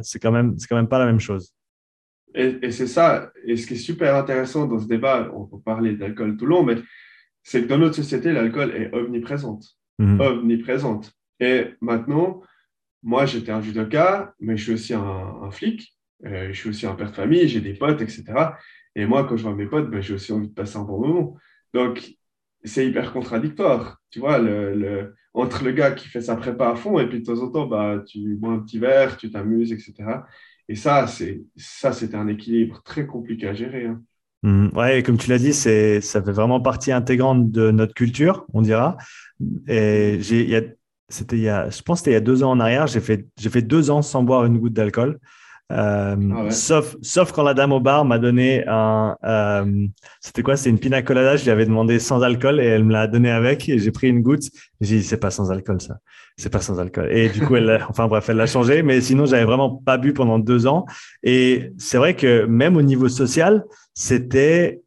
[0.02, 1.54] c'est quand, même, quand même pas la même chose.
[2.34, 5.62] Et, et c'est ça, et ce qui est super intéressant dans ce débat, on peut
[5.64, 6.78] parler d'alcool tout long, mais
[7.44, 9.78] c'est que dans notre société, l'alcool est omniprésente.
[10.00, 10.20] Mhm.
[10.20, 11.14] Omniprésente.
[11.40, 12.42] Et maintenant,
[13.04, 15.94] moi, j'étais un judoka, mais je suis aussi un, flic,
[16.26, 18.24] euh, je suis aussi un père de famille, j'ai des potes, etc.
[18.96, 21.00] Et moi, quand je vois mes potes, ben, j'ai aussi envie de passer un bon
[21.06, 21.38] moment.
[21.74, 22.16] Donc,
[22.64, 27.00] c'est hyper contradictoire, tu vois, le, entre le gars qui fait sa prépa à fond
[27.00, 29.94] et puis de temps en temps, bah, tu bois un petit verre, tu t'amuses, etc.
[30.70, 33.86] Et ça, c'est ça, c'était un équilibre très compliqué à gérer.
[33.88, 34.02] Hein.
[34.44, 34.70] Mmh.
[34.76, 38.62] ouais, comme tu l'as dit, c'est ça fait vraiment partie intégrante de notre culture, on
[38.62, 38.98] dira.
[39.68, 40.62] Et j'ai, y a,
[41.08, 42.88] c'était il y a, je pense que c'était il y a deux ans en arrière,
[42.88, 45.20] j'ai fait, j'ai fait deux ans sans boire une goutte d'alcool.
[45.72, 49.16] Euh, ah sauf, sauf quand la dame au bar m'a donné un.
[49.24, 49.88] Euh,
[50.20, 50.56] c'était quoi?
[50.56, 51.36] C'était une pina colada.
[51.36, 53.68] Je lui avais demandé sans alcool et elle me l'a donné avec.
[53.70, 54.44] Et j'ai pris une goutte.
[54.82, 55.98] J'ai dit c'est pas sans alcool ça.
[56.38, 57.12] C'est pas sans alcool.
[57.12, 58.84] Et du coup, elle, enfin bref, elle l'a changé.
[58.84, 60.86] Mais sinon, j'avais vraiment pas bu pendant deux ans.
[61.24, 64.82] Et c'est vrai que même au niveau social, c'était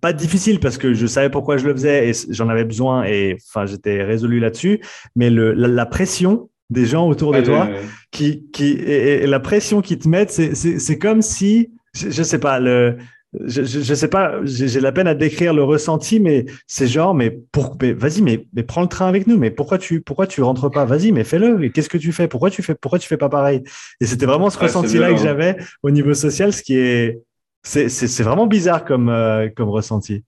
[0.00, 3.36] pas difficile parce que je savais pourquoi je le faisais et j'en avais besoin et
[3.48, 4.80] enfin j'étais résolu là-dessus.
[5.16, 7.68] Mais le, la pression des gens autour de toi
[8.10, 12.60] qui, qui et, la pression qu'ils te mettent, c'est comme si, je, je sais pas,
[12.60, 12.98] le,
[13.44, 17.30] je, je, sais pas, j'ai la peine à décrire le ressenti, mais c'est genre, mais
[17.52, 20.70] pour, vas-y, mais, mais prends le train avec nous, mais pourquoi tu, pourquoi tu rentres
[20.70, 20.86] pas?
[20.86, 21.68] Vas-y, mais fais-le.
[21.68, 22.26] Qu'est-ce que tu fais?
[22.26, 23.62] Pourquoi tu fais, pourquoi tu fais pas pareil?
[24.00, 27.20] Et c'était vraiment ce ressenti-là que j'avais au niveau social, ce qui est,
[27.62, 30.24] c'est vraiment bizarre comme, euh, comme ressenti.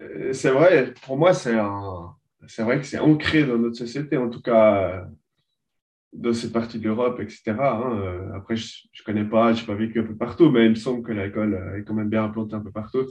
[0.00, 2.12] Euh, c'est vrai, pour moi, c'est un,
[2.54, 5.06] c'est vrai que c'est ancré dans notre société, en tout cas
[6.12, 7.42] dans cette partie de l'Europe, etc.
[7.58, 7.98] Hein.
[8.02, 10.70] Euh, après, je ne connais pas, je n'ai pas vécu un peu partout, mais il
[10.70, 13.06] me semble que l'alcool est quand même bien implanté un peu partout.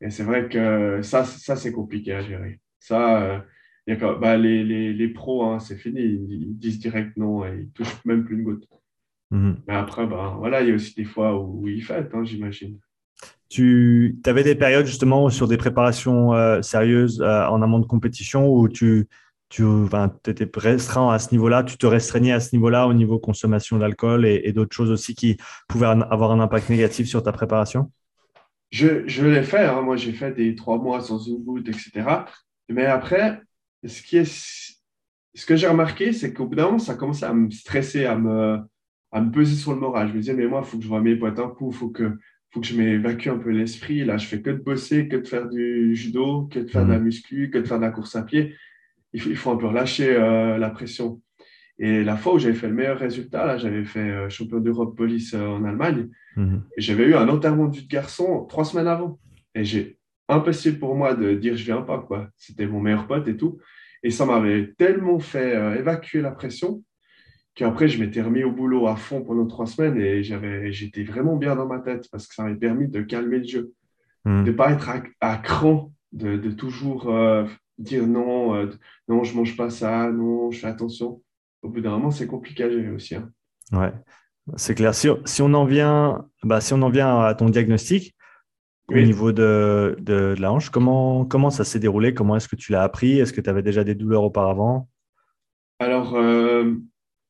[0.00, 2.60] Et c'est vrai que ça, ça c'est compliqué à gérer.
[2.80, 3.38] Ça, euh,
[3.86, 7.60] y a, bah, les, les, les, pros, hein, c'est fini, ils disent direct non et
[7.60, 8.68] ils touchent même plus une goutte.
[9.30, 9.62] Mhm.
[9.68, 12.80] Mais après, bah, voilà, il y a aussi des fois où, ils fêtent, hein, j'imagine.
[13.48, 18.48] Tu avais des périodes justement sur des préparations euh, sérieuses euh, en amont de compétition
[18.48, 19.08] où tu,
[19.48, 19.64] tu
[20.26, 24.26] étais restreint à ce niveau-là, tu te restreignais à ce niveau-là au niveau consommation d'alcool
[24.26, 25.36] et, d'autres choses aussi qui
[25.68, 27.90] pouvaient avoir un impact négatif sur ta préparation?
[28.70, 29.82] Je, je l'ai fait, hein.
[29.82, 32.24] moi j'ai fait des trois mois sans une goutte, etc.
[32.68, 33.40] Mais après,
[33.84, 34.24] ce, qui est,
[35.34, 38.16] ce que j'ai remarqué, c'est qu'au bout d'un moment, ça commençait à me stresser, à
[38.16, 38.58] me,
[39.12, 40.08] à me peser sur le moral.
[40.08, 41.76] Je me disais, mais moi, il faut que je vois mes potes un coup, il
[41.76, 42.18] faut que
[42.54, 44.04] faut que je m'évacue un peu l'esprit.
[44.04, 46.92] Là, je fais que de bosser, que de faire du judo, que de faire de
[46.92, 47.02] la mmh.
[47.02, 48.54] muscu, que de faire de la course à pied.
[49.12, 51.20] Il faut, il faut un peu relâcher euh, la pression.
[51.80, 54.96] Et la fois où j'avais fait le meilleur résultat, là, j'avais fait euh, champion d'Europe
[54.96, 56.08] police euh, en Allemagne.
[56.36, 59.18] Et j'avais eu un enterrement de garçon trois semaines avant.
[59.56, 62.28] Et j'ai impossible pour moi de dire je viens pas, quoi.
[62.36, 63.58] C'était mon meilleur pote et tout.
[64.04, 66.82] Et ça m'avait tellement fait évacuer la pression
[67.54, 70.22] qu'après, je m'étais remis au boulot à fond pendant trois semaines et
[70.72, 73.72] j'étais vraiment bien dans ma tête parce que ça m'avait permis de calmer le jeu,
[74.24, 74.44] hmm.
[74.44, 74.90] de ne pas être
[75.20, 77.44] à, cran, de, toujours euh,
[77.78, 78.70] dire non, euh,
[79.08, 81.22] non, je mange pas ça, non, je fais attention.
[81.62, 83.14] Au bout d'un moment, c'est compliqué à gérer aussi.
[83.14, 83.30] Hein.
[83.72, 83.92] Ouais,
[84.56, 84.94] c'est clair.
[84.94, 85.08] Si,
[85.42, 88.14] on en vient, bah, si on en vient à ton diagnostic,
[88.88, 92.12] au niveau de, de, la hanche, comment, comment ça s'est déroulé?
[92.12, 93.18] Comment est-ce que tu l'as appris?
[93.18, 94.88] Est-ce que tu avais déjà des douleurs auparavant?
[95.78, 96.74] Alors, euh,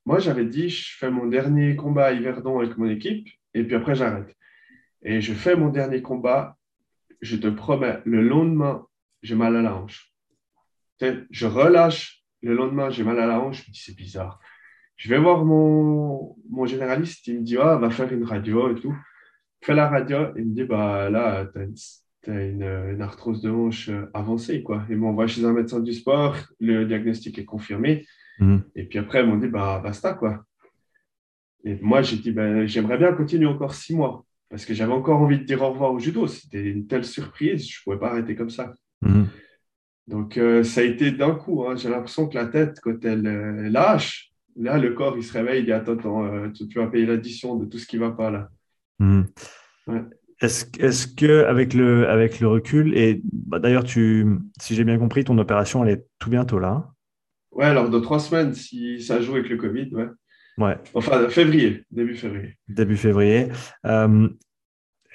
[0.07, 3.75] moi, j'avais dit, je fais mon dernier combat à Yverdon avec mon équipe et puis
[3.75, 4.37] après, j'arrête.
[5.03, 6.57] Et je fais mon dernier combat,
[7.21, 8.87] je te promets, le lendemain,
[9.23, 10.13] j'ai mal à la hanche.
[11.01, 14.39] Je relâche, le lendemain, j'ai mal à la hanche, je me dis, c'est bizarre.
[14.97, 18.81] Je vais voir mon, mon généraliste, il me dit, ah, va faire une radio et
[18.81, 18.95] tout.
[19.63, 21.47] Fais la radio, il me dit, bah là,
[22.23, 24.85] tu as, une, une, arthrose de hanche avancée, quoi.
[24.91, 28.07] Il m'envoie chez un médecin du sport, le diagnostic est confirmé.
[28.39, 28.63] Mhm.
[28.75, 30.45] Et puis après, ils m'ont dit, bah, basta, quoi.
[31.65, 35.21] Et moi, j'ai dit, ben, j'aimerais bien continuer encore six mois parce que j'avais encore
[35.21, 36.27] envie de dire au revoir au judo.
[36.27, 38.73] C'était une telle surprise, je ne pouvais pas arrêter comme ça.
[39.03, 39.27] Mhm.
[40.07, 41.65] Donc, euh, ça a été d'un coup.
[41.67, 41.77] Hein.
[41.77, 45.61] J'ai l'impression que la tête, quand elle euh, lâche, là, le corps, il se réveille,
[45.61, 48.11] il dit, attends, attends euh, tu, vas payer l'addition de tout ce qui ne va
[48.13, 48.49] pas là.
[48.99, 49.27] Mhm.
[50.41, 55.25] Est-ce est que avec le, avec le recul, et bah, d'ailleurs, si j'ai bien compris,
[55.25, 56.94] ton opération, elle est tout bientôt là
[57.55, 60.09] Ouais, alors de trois semaines, si ça joue avec le Covid, ouais.
[60.59, 60.77] Ouais.
[60.95, 62.57] Enfin, février, début février.
[62.69, 63.49] Début février.
[63.87, 64.29] Euh,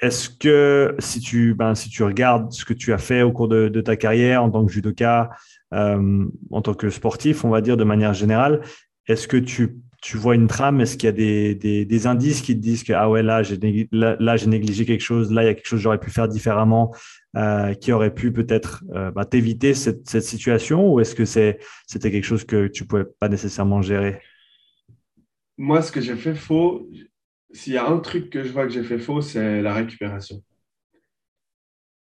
[0.02, 3.48] est-ce que si tu, ben, si tu regardes ce que tu as fait au cours
[3.48, 5.30] de, ta carrière en tant que judoka,
[5.74, 8.62] euh, en tant que sportif, on va dire de manière générale,
[9.08, 10.82] est-ce que tu, tu, vois une trame?
[10.82, 13.44] Est-ce qu'il y a des, des, des, indices qui te disent que ah ouais, là,
[13.44, 13.58] j'ai
[13.92, 16.28] là, j'ai négligé quelque chose, là, il y a quelque chose que j'aurais pu faire
[16.28, 16.94] différemment?
[17.36, 21.60] Euh, qui aurait pu peut-être euh, bah, t'éviter cette, situation ou est-ce que c'était
[22.12, 24.20] quelque chose que tu pouvais pas nécessairement gérer?
[25.56, 26.90] Moi, ce que j'ai fait faux,
[27.52, 30.42] s'il y a un truc que je vois que j'ai fait faux, c'est la récupération.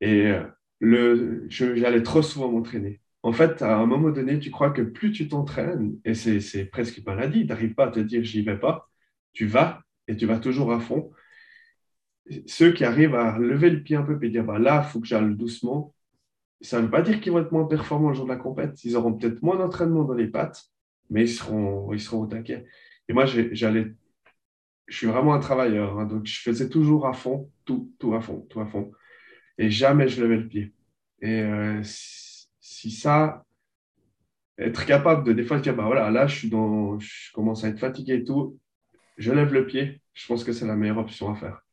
[0.03, 0.43] Et euh,
[0.81, 3.01] le, j'allais trop souvent m'entraîner.
[3.23, 6.67] En fait, à un moment donné, tu crois que plus tu t'entraînes, et c'est, c'est
[6.67, 8.91] presque une maladie, tu n'arrives pas à te dire j'y vais pas,
[9.33, 11.11] tu vas et tu vas toujours à fond
[12.47, 15.01] ceux qui arrivent à lever le pied un peu et dire bah, là, il faut
[15.01, 15.95] que j'aille doucement,
[16.61, 18.83] ça ne veut pas dire qu'ils vont être moins performants le jour de la compète.
[18.85, 20.65] Ils auront peut-être moins d'entraînement dans les pattes,
[21.11, 22.65] mais ils seront, ils seront au taquet.
[23.09, 23.95] Et moi, j'allais,
[24.87, 28.21] je suis vraiment un travailleur, hein, donc je faisais toujours à fond, tout, tout à
[28.21, 28.93] fond, tout à fond.
[29.59, 30.75] Et jamais je levais le pied.
[31.21, 33.45] Et euh, si, ça,
[34.59, 37.69] être capable de des fois dire, bah voilà, là, je, suis dans, je commence à
[37.69, 38.59] être fatigué et tout,
[39.19, 41.66] je lève le pied, je pense que c'est la meilleure option à faire.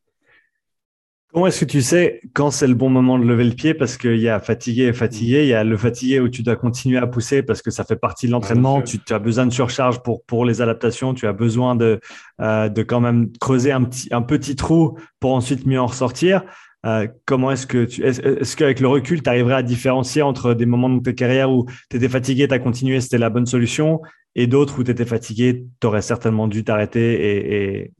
[1.33, 3.73] Comment est-ce que tu sais quand c'est le bon moment de lever le pied?
[3.73, 5.41] Parce qu'il y a fatigué et fatigué.
[5.41, 7.95] Il y a le fatigué où tu dois continuer à pousser parce que ça fait
[7.95, 8.83] partie de l'entraînement.
[8.83, 11.15] Tu, as besoin de surcharge pour, pour les adaptations.
[11.15, 11.99] Tu as besoin de,
[12.39, 16.43] euh, de quand même creuser un petit, un petit trou pour ensuite mieux en ressortir.
[16.85, 20.67] Euh, comment est-ce que tu, est-ce, qu'avec le recul, tu arriverais à différencier entre des
[20.67, 24.01] moments de ta carrière où tu étais fatigué, tu as continué, c'était la bonne solution,
[24.35, 27.91] et d'autres où tu étais fatigué, tu aurais certainement dû t'arrêter et,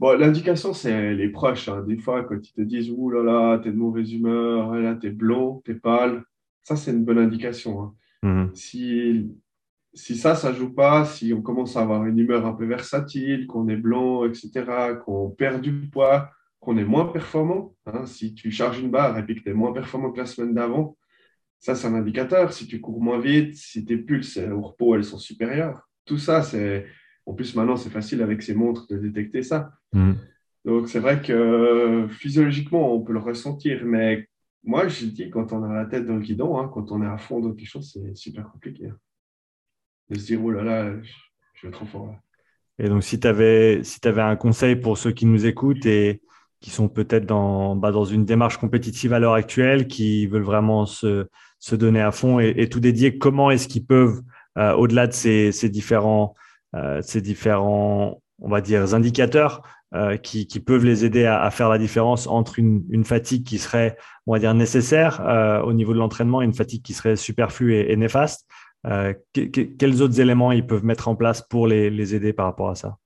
[0.00, 1.68] Bon, l'indication, c'est les proches.
[1.68, 1.84] Hein.
[1.86, 5.10] Des fois, quand ils te disent Ouh là là, t'es de mauvaise humeur, là, t'es
[5.10, 6.24] blond, t'es pâle,
[6.62, 7.82] ça, c'est une bonne indication.
[7.82, 7.94] Hein.
[8.22, 8.50] Mhm.
[8.54, 9.30] Si,
[9.92, 13.46] si ça, ça joue pas, si on commence à avoir une humeur un peu versatile,
[13.46, 14.64] qu'on est blond, etc.,
[15.04, 18.06] qu'on perd du poids, qu'on est moins performant, hein.
[18.06, 20.54] si tu charges une barre et puis que tu es moins performant que la semaine
[20.54, 20.96] d'avant,
[21.58, 22.54] ça, c'est un indicateur.
[22.54, 25.90] Si tu cours moins vite, si tes pulses au repos, elles sont supérieures.
[26.06, 26.86] Tout ça, c'est
[27.26, 29.72] en plus, maintenant, c'est facile avec ces montres de détecter ça.
[29.92, 30.12] Mm.
[30.64, 33.82] Donc, c'est vrai que physiologiquement, on peut le ressentir.
[33.84, 34.28] Mais
[34.64, 37.06] moi, je dis, quand on a la tête dans le guidon, hein, quand on est
[37.06, 38.88] à fond dans quelque chose, c'est super compliqué.
[38.88, 38.96] Hein.
[40.10, 40.92] De se dire, oh là là,
[41.54, 42.18] je, vais trop fort là.
[42.78, 46.22] Et donc, si tu avais, si avais un conseil pour ceux qui nous écoutent et
[46.60, 50.86] qui sont peut-être dans, bah, dans une démarche compétitive à l'heure actuelle, qui veulent vraiment
[50.86, 51.26] se,
[51.58, 54.20] se donner à fond et, tout dédier, comment est-ce qu'ils peuvent,
[54.58, 56.34] euh, au-delà de ces, ces différents
[57.02, 62.28] ces différents, on va dire, indicateurs euh, qui, peuvent les aider à, faire la différence
[62.28, 66.44] entre une, fatigue qui serait, on va dire, nécessaire euh, au niveau de l'entraînement et
[66.44, 68.48] une fatigue qui serait superflue et, néfaste.
[69.32, 72.98] quels autres éléments ils peuvent mettre en place pour les, aider par rapport à ça?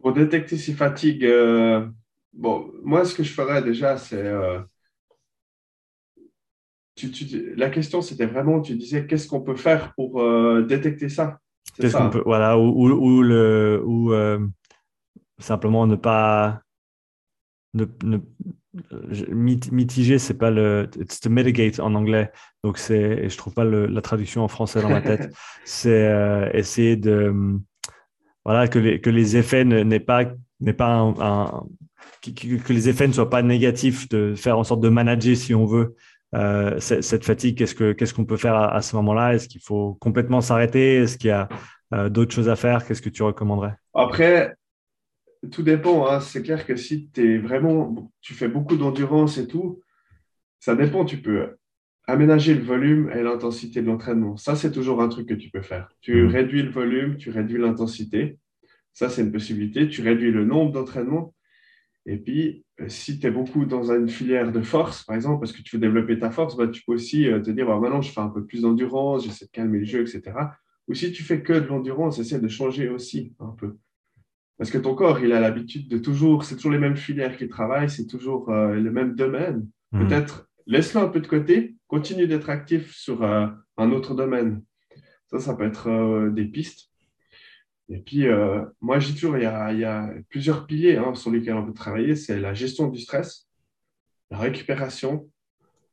[0.00, 1.26] Pour détecter ces fatigues,
[2.32, 4.32] bon, moi, ce que je ferais déjà, c'est
[7.56, 11.38] la question, c'était vraiment, tu disais, qu'est-ce qu'on peut faire pour euh, détecter ça?
[11.78, 14.38] Qu'est-ce qu'on peut, voilà, ou, le, ou euh,
[15.38, 16.62] simplement ne pas,
[17.74, 17.84] ne,
[19.30, 22.30] mitigé, c'est pas le, it's to mitigate en anglais.
[22.64, 25.34] Donc c'est, je trouve pas la traduction en français dans ma tête.
[25.64, 27.34] c'est euh, essayer de,
[28.44, 30.24] voilà, que les, que les effets n'est pas,
[30.60, 31.66] n'est pas un,
[32.22, 35.66] que, les effets ne soient pas négatifs, de faire en sorte de manager, si on
[35.66, 35.94] veut,
[36.34, 37.56] euh, cette, fatigue.
[37.56, 39.34] Qu'est-ce que, qu'est-ce qu'on peut faire à, ce moment-là?
[39.34, 40.96] Est-ce qu'il faut complètement s'arrêter?
[40.96, 41.48] Est-ce qu'il y a
[41.94, 42.84] euh, d'autres choses à faire?
[42.84, 43.74] Qu'est-ce que tu recommanderais?
[43.94, 44.54] Après,
[45.50, 46.08] tout dépend.
[46.08, 46.20] Hein.
[46.20, 49.80] C'est clair que si es vraiment, tu fais beaucoup d'endurance et tout,
[50.58, 51.04] ça dépend.
[51.04, 51.56] Tu peux
[52.08, 54.36] aménager le volume et l'intensité de l'entraînement.
[54.36, 55.88] Ça, c'est toujours un truc que tu peux faire.
[56.00, 56.28] Tu mmh.
[56.28, 58.38] réduis le volume, tu réduis l'intensité.
[58.92, 59.88] Ça, c'est une possibilité.
[59.88, 61.34] Tu réduis le nombre d'entraînements.
[62.06, 65.52] Et puis, euh, si tu es beaucoup dans une filière de force, par exemple, parce
[65.52, 68.00] que tu veux développer ta force, bah, tu peux aussi euh, te dire, bah, maintenant,
[68.00, 70.22] je fais un peu plus d'endurance, j'essaie de calmer le jeu, etc.
[70.88, 73.76] Ou si tu fais que de l'endurance, essaie de changer aussi un peu.
[74.58, 77.48] Parce que ton corps, il a l'habitude de toujours, c'est toujours les mêmes filières qui
[77.48, 79.68] travaillent, c'est toujours euh, le même domaine.
[79.92, 80.06] Hmm.
[80.06, 83.46] Peut-être laisse-le un peu de côté, continue d'être actif sur euh,
[83.76, 84.62] un autre domaine.
[85.26, 86.90] Ça, ça peut être euh, des pistes.
[87.88, 88.26] Et puis,
[88.80, 92.16] moi, je dis toujours, il y a, plusieurs piliers hein, sur lesquels on peut travailler.
[92.16, 93.48] C'est la gestion du stress,
[94.30, 95.30] la récupération,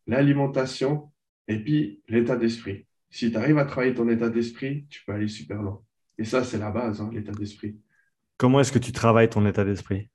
[0.07, 1.11] l'alimentation
[1.47, 2.87] et puis l'état d'esprit.
[3.09, 5.81] Si tu arrives à travailler ton état d'esprit, tu peux aller super loin.
[6.17, 7.77] Et ça, c'est la base, hein, l'état d'esprit.
[8.37, 10.09] Comment est-ce que tu travailles ton état d'esprit?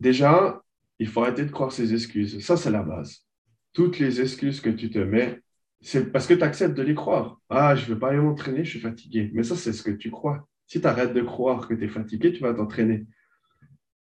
[0.00, 0.62] Déjà,
[0.98, 2.44] il faut arrêter de croire ces excuses.
[2.44, 3.24] Ça, c'est la base.
[3.72, 5.40] Toutes les excuses que tu te mets,
[5.82, 7.40] c'est parce que tu acceptes de les croire.
[7.48, 9.30] Ah, je ne veux pas aller m'entraîner, je suis fatigué.
[9.34, 10.48] Mais ça, c'est ce que tu crois.
[10.66, 13.06] Si tu arrêtes de croire que tu es fatigué, tu vas t'entraîner.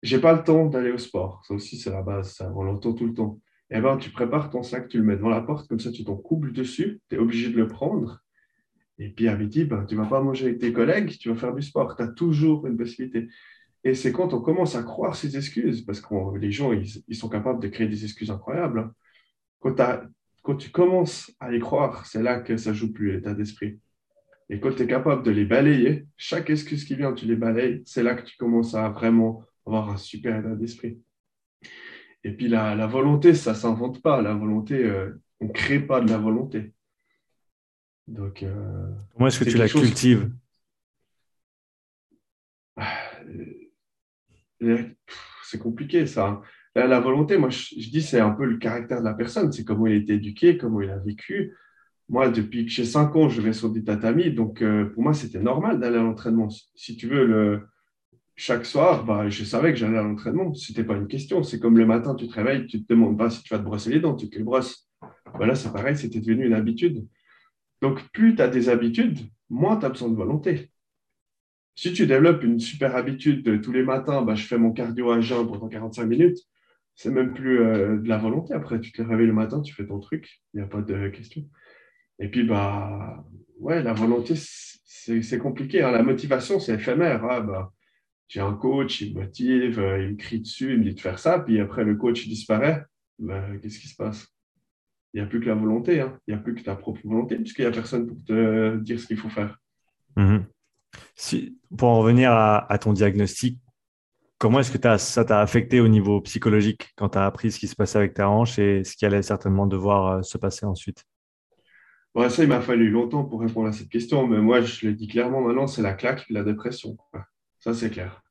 [0.03, 1.43] J'ai pas le temps d'aller au sport.
[1.45, 2.41] Ça aussi, c'est la base.
[2.55, 3.41] on l'entend tout le temps.
[3.71, 6.05] Eh ben, tu prépares ton sac, tu le mets devant la porte, comme ça, tu
[6.05, 7.01] t'en couple dessus.
[7.09, 8.23] Tu es obligé de le prendre.
[8.99, 11.35] Et puis à midi, ben, tu ne vas pas manger avec tes collègues, tu vas
[11.35, 11.97] faire du sport.
[11.97, 13.29] Tu as toujours une possibilité.
[13.83, 17.29] Et c'est quand on commence à croire ces excuses, parce que les gens, ils, sont
[17.29, 18.79] capables de créer des excuses incroyables.
[18.79, 18.93] Hein.
[19.61, 19.77] Quand,
[20.47, 23.81] quand tu commences à y croire, c'est là que ça joue plus l'état d'esprit.
[24.49, 27.83] Et quand tu es capable de les balayer, chaque excuse qui vient, tu les balayes,
[27.85, 31.01] c'est là que tu commences à vraiment avoir un super état d'esprit.
[32.23, 34.23] Et puis la, volonté, ça ne s'invente pas.
[34.23, 36.73] La volonté, euh, on ne crée pas de la volonté.
[38.07, 40.31] Donc, euh, Comment est-ce que tu la cultives?
[44.63, 44.85] Euh,
[45.43, 46.41] C'est compliqué ça.
[46.77, 49.87] La, volonté, moi je, dis c'est un peu le caractère de la personne, c'est comment
[49.87, 51.55] il a été éduqué, comment il a vécu.
[52.09, 55.15] Moi, depuis que j'ai 5 ans, je vais sur des tatamis, donc euh, pour moi
[55.15, 56.49] c'était normal d'aller à l'entraînement.
[56.75, 57.63] Si tu veux, le,
[58.37, 60.53] chaque soir, bah, je savais que j'allais à l'entraînement.
[60.55, 61.43] Ce n'était pas une question.
[61.43, 63.65] C'est comme le matin, tu te réveilles, tu te demandes pas si tu vas te
[63.65, 64.89] brosser les dents, tu te les brosses.
[65.35, 67.07] Voilà, c'est pareil, c'était devenu une habitude.
[67.81, 69.19] Donc, plus tu as des habitudes,
[69.49, 70.71] moins tu as besoin de volonté.
[71.75, 75.11] Si tu développes une super habitude de tous les matins, bah, je fais mon cardio
[75.11, 76.39] à jeun pendant 45 minutes,
[76.97, 78.55] c'est même plus euh, de la volonté.
[78.55, 81.09] Après, tu te réveilles le matin, tu fais ton truc, il n'y a pas de
[81.09, 81.45] question.
[82.19, 83.25] Et puis, bah,
[83.61, 85.83] ouais, la volonté, c'est compliqué.
[85.83, 85.93] Hein.
[85.93, 87.25] La motivation, c'est éphémère.
[87.25, 87.73] Ah, bah,
[88.29, 91.01] j'ai un coach, il me motive, euh, il me crie dessus, il me dit de
[91.01, 92.83] faire ça, puis après, le coach disparaît.
[93.19, 94.27] Bah, Qu'est-ce qui se passe?
[95.13, 96.19] Il n'y a plus que la volonté, hein.
[96.27, 98.99] il n'y a plus que ta propre volonté, puisqu'il n'y a personne pour te dire
[98.99, 99.59] ce qu'il faut faire.
[100.17, 100.47] Mhm.
[101.15, 103.59] Si, pour en revenir à, ton diagnostic,
[104.39, 107.69] comment est-ce que ça t'a affecté au niveau psychologique quand tu as appris ce qui
[107.69, 111.05] se passait avec ta hanche et ce qui allait certainement devoir euh, se passer ensuite?
[112.31, 115.07] Ça, il m'a fallu longtemps pour répondre à cette question, mais moi, je le dis
[115.07, 116.97] clairement maintenant, c'est la claque, la dépression.
[117.59, 118.23] Ça, c'est clair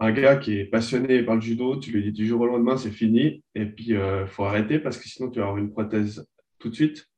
[0.00, 2.76] un gars qui est passionné par le judo, tu lui dis du jour au lendemain,
[2.76, 5.70] c'est fini, et puis il euh, faut arrêter parce que sinon tu vas avoir une
[5.70, 6.26] prothèse
[6.58, 7.08] tout de suite.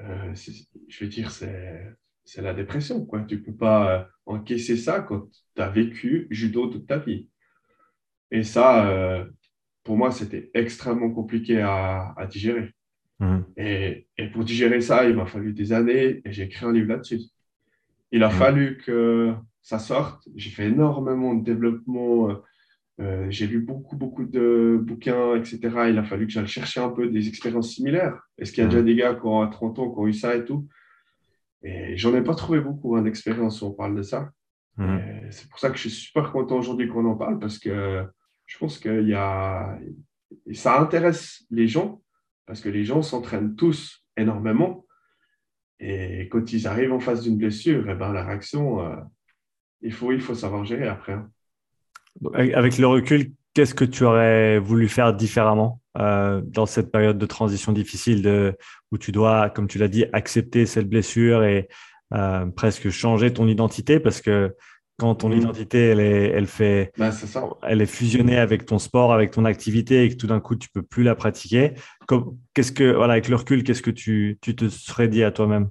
[0.00, 0.34] Euh,
[0.88, 1.94] je veux dire, c'est
[2.38, 3.04] la dépression.
[3.04, 3.22] Quoi.
[3.22, 7.28] Tu ne peux pas euh, encaisser ça quand tu as vécu judo toute ta vie.
[8.30, 9.26] Et ça,
[9.84, 12.70] pour moi, c'était extrêmement compliqué à, digérer.
[13.20, 13.38] Mmh.
[13.58, 16.88] Et, et, pour digérer ça, il m'a fallu des années et j'ai écrit un livre
[16.88, 17.20] là-dessus.
[18.10, 18.32] Il a mmh.
[18.32, 20.28] fallu que ça sorte.
[20.34, 22.30] J'ai fait énormément de développement.
[22.30, 22.34] Euh,
[23.00, 25.60] euh, j'ai lu beaucoup, beaucoup de bouquins, etc.
[25.88, 28.20] Il a fallu que j'aille chercher un peu des expériences similaires.
[28.38, 30.36] Est-ce qu'il y a déjà des gars qui ont 30 ans qui ont eu ça
[30.36, 30.68] et tout?
[31.64, 34.30] Et j'en ai pas trouvé beaucoup hein, d'expérience où on parle de ça.
[35.30, 38.04] C'est pour ça que je suis super content aujourd'hui qu'on en parle parce que
[38.46, 39.78] je pense qu'il y a.
[40.52, 42.02] ça intéresse les gens
[42.46, 44.86] parce que les gens s'entraînent tous énormément.
[45.78, 48.96] Et quand ils arrivent en face d'une blessure, et eh ben, la réaction, euh,
[49.80, 51.14] il faut, il faut savoir gérer après.
[51.14, 51.30] Hein.
[52.34, 57.26] Avec le recul, qu'est-ce que tu aurais voulu faire différemment euh, dans cette période de
[57.26, 58.56] transition difficile de,
[58.90, 61.68] où tu dois, comme tu l'as dit, accepter cette blessure et
[62.14, 64.00] euh, presque changer ton identité?
[64.00, 64.54] Parce que
[64.98, 65.38] quand ton Mhm.
[65.40, 67.48] identité, elle est, elle fait, Ben, ça.
[67.62, 70.68] elle est fusionnée avec ton sport, avec ton activité et que tout d'un coup, tu
[70.68, 71.72] peux plus la pratiquer.
[72.54, 75.70] Qu'est-ce que, voilà, avec le recul, qu'est-ce que tu, tu te serais dit à toi-même?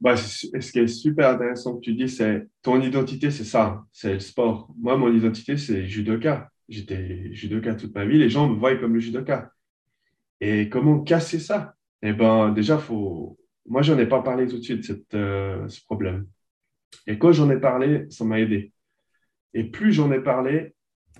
[0.00, 4.14] Bah, ce qui est super intéressant que tu dis, c'est ton identité, c'est ça, c'est
[4.14, 4.72] le sport.
[4.78, 6.50] Moi, mon identité, c'est judoka.
[6.68, 8.18] J'étais judoka toute ma vie.
[8.18, 9.50] Les gens me voient comme le judoka.
[10.40, 11.74] Et comment casser ça?
[12.02, 13.38] Eh ben, déjà, faut.
[13.66, 16.26] Moi, j'en ai pas parlé tout de suite, cette, euh, ce problème.
[17.06, 18.72] Et quand j'en ai parlé, ça m'a aidé.
[19.54, 20.74] Et plus j'en ai parlé,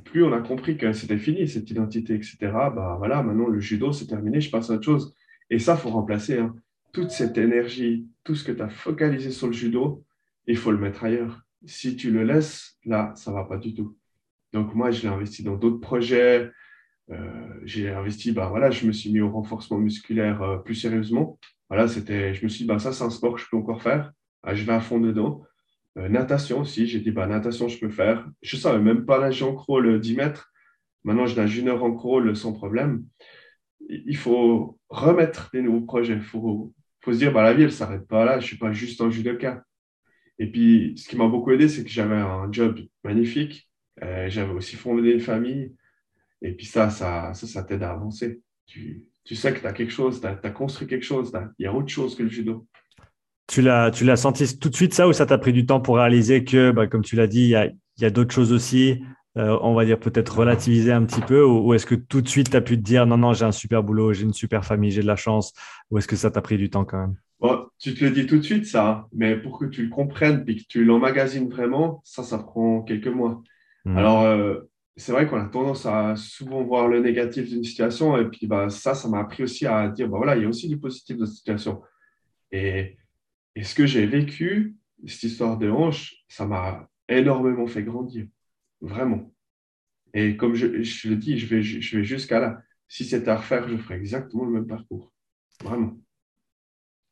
[0.04, 2.36] plus on a compris que c'était fini, cette identité, etc.
[2.74, 5.14] Bah voilà, maintenant le judo, c'est terminé, je passe à autre chose.
[5.50, 6.38] Et ça, faut remplacer.
[6.38, 6.54] hein.
[6.96, 10.02] Toute cette énergie, tout ce que tu as focalisé sur le judo,
[10.46, 11.42] il faut le mettre ailleurs.
[11.66, 13.98] Si tu le laisses, là, ça va pas du tout.
[14.54, 16.50] Donc moi, je l'ai investi dans d'autres projets.
[17.10, 21.38] Euh, j'ai investi, bah voilà, je me suis mis au renforcement musculaire euh, plus sérieusement.
[21.68, 23.82] Voilà, c'était, je me suis dit, bah ça, c'est un sport que je peux encore
[23.82, 24.10] faire.
[24.42, 25.42] Ah, je vais à fond dedans.
[25.98, 28.26] Euh, natation aussi, j'ai dit, bah, natation, je peux faire.
[28.40, 30.50] Je ne savais même pas nager en crawl 10 mètres.
[31.04, 33.04] Maintenant, je nage une heure en crawl sans problème.
[33.86, 36.14] Il faut remettre des nouveaux projets.
[36.14, 36.72] Il faut,
[37.06, 38.40] faut se dire, bah, la vie, elle s'arrête pas là.
[38.40, 39.62] Je suis pas juste un judoka.
[40.40, 43.70] Et puis, ce qui m'a beaucoup aidé, c'est que j'avais un job magnifique.
[44.02, 45.72] Euh, j'avais aussi fondé une famille.
[46.42, 48.40] Et puis ça, ça, ça, ça t'aide à avancer.
[48.66, 51.32] Tu, tu sais que tu as quelque chose, tu as, construit quelque chose.
[51.60, 52.66] Il y a autre chose que le judo.
[53.46, 56.42] Tu l'as, senti tout de suite ça ou ça t'a pris du temps pour réaliser
[56.42, 59.00] que, bah, comme tu l'as dit, il y y a d'autres choses aussi,
[59.36, 62.28] euh, on va dire peut-être relativiser un petit peu ou, ou est-ce que tout de
[62.28, 64.64] suite tu as pu te dire non, non, j'ai un super boulot, j'ai une super
[64.64, 65.52] famille, j'ai de la chance
[65.90, 67.16] ou est-ce que ça t'a pris du temps quand même?
[67.38, 69.90] Bon, tu te le dis tout de suite, ça, hein, mais pour que tu le
[69.90, 73.42] comprennes puis que tu l'emmagasines vraiment, ça, ça prend quelques mois.
[73.84, 73.98] Mhm.
[73.98, 74.60] Alors, euh,
[74.96, 78.70] c'est vrai qu'on a tendance à souvent voir le négatif d'une situation, et puis bah,
[78.70, 81.18] ça, ça m'a appris aussi à dire, bah, voilà, il y a aussi du positif
[81.18, 81.82] de cette situation.
[82.52, 82.96] Et,
[83.54, 84.76] et ce que j'ai vécu,
[85.06, 88.26] cette histoire de hanche, ça m'a énormément fait grandir,
[88.80, 89.32] vraiment.
[90.14, 92.62] Et comme je, le dis, je vais, jusqu'à là.
[92.88, 95.12] Si c'était à refaire, je ferais exactement le même parcours,
[95.62, 95.98] vraiment.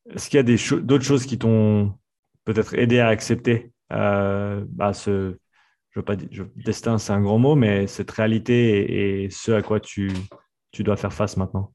[0.09, 1.99] Est-ce qu'il y a d'autres choses qui t'ont
[2.45, 5.37] peut-être aidé à accepter euh, ce,
[5.91, 10.13] je destin, c'est un grand mot, mais cette réalité et, ce à quoi tu
[10.79, 11.74] dois faire face maintenant?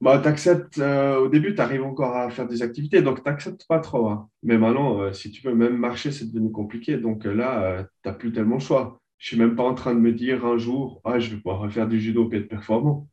[0.00, 3.66] Bah, t'acceptes, euh, au début, tu arrives encore à faire des activités, donc tu n'acceptes
[3.66, 4.08] pas trop.
[4.08, 4.28] hein.
[4.42, 6.98] Mais maintenant, euh, si tu veux même marcher, c'est devenu compliqué.
[6.98, 9.00] Donc euh, là, tu n'as plus tellement le choix.
[9.18, 11.60] Je suis même pas en train de me dire un jour, ah, je vais pouvoir
[11.60, 13.08] refaire du judo et être performant.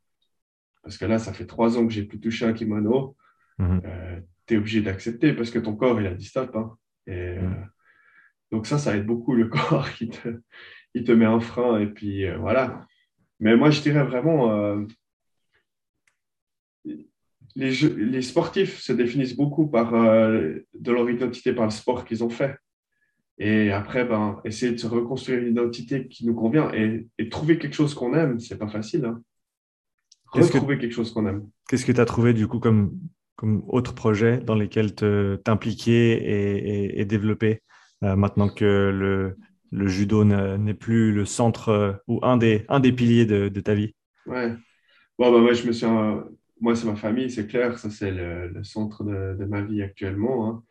[0.84, 3.16] Parce que là, ça fait trois ans que j'ai plus touché un kimono.
[3.60, 3.82] Mhm.
[4.48, 6.54] tu es obligé d'accepter parce que ton corps, il a dit stop.
[6.58, 6.76] hein.
[7.08, 7.68] Et, euh, Mhm.
[8.52, 9.48] donc ça, ça aide beaucoup le
[9.84, 10.28] corps qui te,
[10.96, 11.80] il te met un frein.
[11.80, 12.86] Et puis euh, voilà.
[13.40, 14.86] Mais moi, je dirais vraiment, euh,
[17.56, 22.06] les, jeux- les sportifs se définissent beaucoup par euh, de leur identité, par le sport
[22.06, 22.56] qu'ils ont fait.
[23.40, 27.58] Et après, ben, essayer de se reconstruire une identité qui nous convient et, et trouver
[27.58, 29.06] quelque chose qu'on aime, c'est pas facile.
[29.06, 29.22] hein.
[30.34, 31.48] Qu'est-ce que- Retrouver quelque chose qu'on aime.
[31.70, 32.98] Qu'est-ce que tu as trouvé du coup comme,
[33.36, 37.62] comme autre projet dans lesquels te- t'impliquer et, et- et développer
[38.04, 39.38] euh, maintenant que le,
[39.72, 43.48] le judo ne- n'est plus le centre euh, ou un des, un des piliers de,
[43.50, 43.96] de ta vie?
[44.26, 44.54] Ouais.
[45.20, 45.86] Bon, moi, je me suis,
[46.64, 50.48] moi, c'est ma famille, c'est clair, ça, c'est le, centre de, ma vie actuellement.
[50.48, 50.64] hein.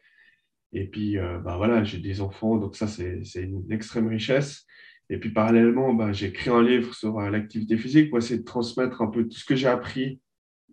[0.73, 4.65] Et puis, euh, bah, voilà, j'ai des enfants, donc ça, c'est, une extrême richesse.
[5.11, 8.45] Et puis, parallèlement, bah, j'ai écrit un livre sur euh, l'activité physique pour essayer de
[8.45, 10.19] transmettre un peu tout ce que j'ai appris,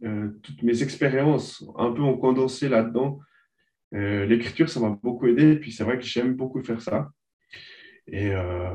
[0.05, 3.19] euh, toutes mes expériences, un peu en condensé là-dedans.
[3.93, 5.51] Euh, l'écriture, ça m'a beaucoup aidé.
[5.51, 7.09] Et puis, c'est vrai que j'aime beaucoup faire ça.
[8.07, 8.33] Et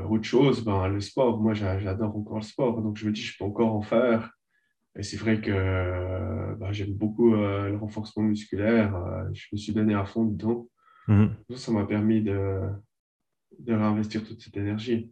[0.09, 1.41] autre chose, ben, le sport.
[1.41, 2.81] Moi, j'a- j'adore encore le sport.
[2.81, 4.31] Donc, je me dis, je peux encore en faire.
[4.97, 8.95] Et c'est vrai que euh, ben, j'aime beaucoup euh, le renforcement musculaire.
[8.95, 10.69] Euh, je me suis donné à fond dedans.
[11.07, 11.35] Mhm.
[11.55, 12.59] Ça m'a permis de,
[13.59, 15.11] de réinvestir toute cette énergie.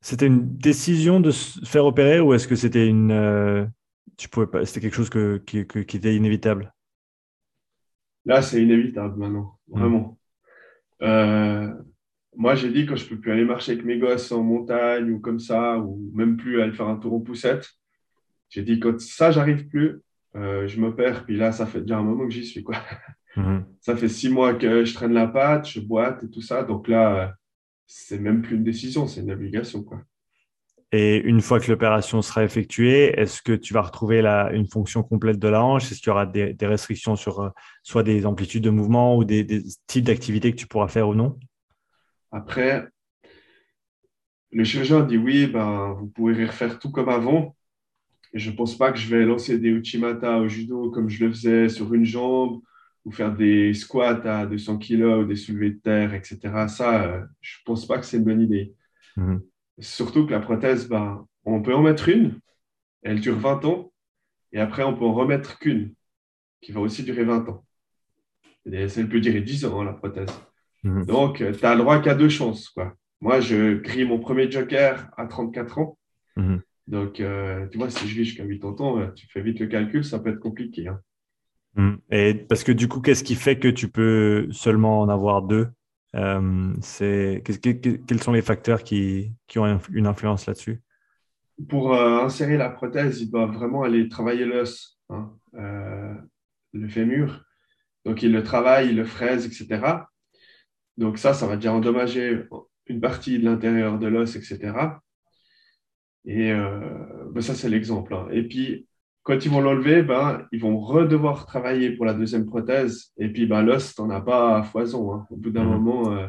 [0.00, 3.64] C'était une décision de se faire opérer ou est-ce que c'était une, euh,
[4.18, 6.74] tu pouvais pas, c'était quelque chose que, qui, que- qui était inévitable?
[8.26, 9.78] Là, c'est inévitable maintenant, Mm.
[9.78, 10.18] vraiment.
[12.36, 15.20] Moi, j'ai dit quand je peux plus aller marcher avec mes gosses en montagne ou
[15.20, 17.68] comme ça, ou même plus aller faire un tour en poussette,
[18.54, 20.00] j'ai dit quand ça, j'arrive plus,
[20.36, 21.24] euh, je m'opère.
[21.24, 22.76] Puis là, ça fait déjà un moment que j'y suis, quoi.
[23.36, 23.64] Mhm.
[23.80, 26.62] Ça fait six mois que je traîne la patte, je boite et tout ça.
[26.62, 27.28] Donc là, euh,
[27.84, 30.02] c'est même plus une décision, c'est une obligation, quoi.
[30.92, 35.02] Et une fois que l'opération sera effectuée, est-ce que tu vas retrouver la, une fonction
[35.02, 35.90] complète de la hanche?
[35.90, 37.48] Est-ce qu'il y aura des, des restrictions sur euh,
[37.82, 41.16] soit des amplitudes de mouvement ou des, des types d'activités que tu pourras faire ou
[41.16, 41.36] non?
[42.30, 42.86] Après,
[44.52, 47.56] le chirurgien dit oui, ben, vous pourrez refaire tout comme avant.
[48.34, 51.24] Et je ne pense pas que je vais lancer des Uchimata au judo comme je
[51.24, 52.60] le faisais sur une jambe
[53.04, 56.40] ou faire des squats à 200 kg ou des soulevés de terre, etc.
[56.68, 58.74] Ça, euh, je ne pense pas que c'est une bonne idée.
[59.16, 59.42] Mhm.
[59.78, 62.40] Surtout que la prothèse, ben, on peut en mettre une,
[63.02, 63.92] elle dure 20 ans,
[64.52, 65.94] et après, on peut en remettre qu'une,
[66.60, 67.64] qui va aussi durer 20 ans.
[68.64, 70.30] Elle peut durer 10 ans, hein, la prothèse.
[70.84, 71.04] Mhm.
[71.04, 72.70] Donc, euh, tu as le droit qu'à deux chances.
[72.70, 72.94] Quoi.
[73.20, 75.98] Moi, je grille mon premier joker à 34 ans.
[76.36, 76.62] Mhm.
[76.94, 80.04] Donc, euh, tu vois, si je vis jusqu'à 80 ans, tu fais vite le calcul,
[80.04, 80.86] ça peut être compliqué.
[80.86, 81.00] Hein.
[81.74, 81.94] Mm.
[82.12, 85.66] Et parce que du coup, qu'est-ce qui fait que tu peux seulement en avoir deux?
[86.14, 90.82] Euh, c'est, Quels sont les facteurs qui, qui ont une influence là-dessus?
[91.68, 96.14] Pour euh, insérer la prothèse, il doit vraiment aller travailler l'os, hein, euh,
[96.74, 97.44] le fémur.
[98.04, 100.06] Donc, il le travaille, il le fraise, etc.
[100.96, 102.44] Donc, ça, ça va déjà endommager
[102.86, 105.00] une partie de l'intérieur de l'os, etc.
[106.26, 108.14] Et ben ça, c'est l'exemple.
[108.14, 108.28] Hein.
[108.32, 108.86] Et puis,
[109.24, 113.12] quand ils vont l'enlever, ben, ils vont redevoir travailler pour la deuxième prothèse.
[113.16, 115.14] Et puis, ben, l'os, tu n'en as pas à foison.
[115.14, 115.26] Hein.
[115.30, 115.70] Au bout d'un mhm.
[115.70, 116.28] moment, euh,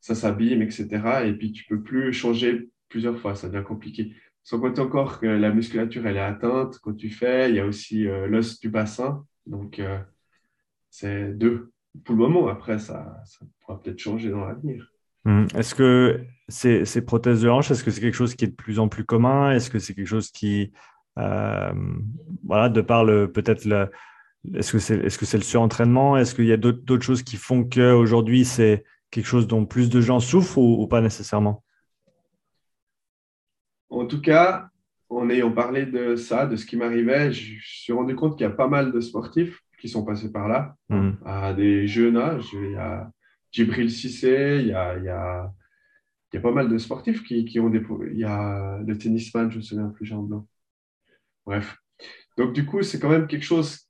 [0.00, 0.88] ça s'abîme, etc.
[1.26, 3.36] Et puis, tu ne peux plus changer plusieurs fois.
[3.36, 4.12] Ça devient compliqué.
[4.42, 6.78] Sans compter encore que la musculature, elle est atteinte.
[6.82, 9.24] Quand tu fais, il y a aussi euh, l'os du bassin.
[9.46, 10.00] Donc, euh,
[10.90, 11.72] c'est deux.
[12.04, 14.91] Pour le moment, après, ça, ça pourra peut-être changer dans l'avenir.
[15.24, 15.48] Mhm.
[15.54, 18.54] Est-ce que ces, ces, prothèses de hanche, est-ce que c'est quelque chose qui est de
[18.54, 19.52] plus en plus commun?
[19.52, 20.72] Est-ce que c'est quelque chose qui
[21.18, 21.72] euh,
[22.44, 23.90] voilà, de par peut-être le,
[24.54, 26.16] est-ce que c'est est -ce c'est le surentraînement?
[26.16, 30.00] Est-ce qu'il y a d'autres choses qui font qu'aujourd'hui, c'est quelque chose dont plus de
[30.00, 31.62] gens souffrent ou, pas nécessairement?
[33.90, 34.70] En tout cas,
[35.10, 38.46] en ayant parlé de ça, de ce qui m'arrivait, je me suis rendu compte qu'il
[38.46, 41.10] y a pas mal de sportifs qui sont passés par là, mmh.
[41.26, 42.48] à des jeunes âges.
[42.54, 43.10] Il y a
[43.52, 45.52] Djibril Cissé, il y a, il y a,
[46.32, 47.82] il y a pas mal de sportifs qui, qui ont des...
[48.10, 50.46] Il y a le tennisman, je me souviens plus, Jean Blanc.
[51.44, 51.76] Bref.
[52.38, 53.86] Donc, du coup, c'est quand même quelque chose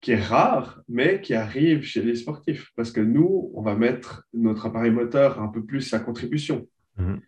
[0.00, 2.70] qui est rare, mais qui arrive chez les sportifs.
[2.76, 6.68] Parce que nous, on va mettre notre appareil moteur un peu plus à contribution.
[6.96, 7.20] Mhm.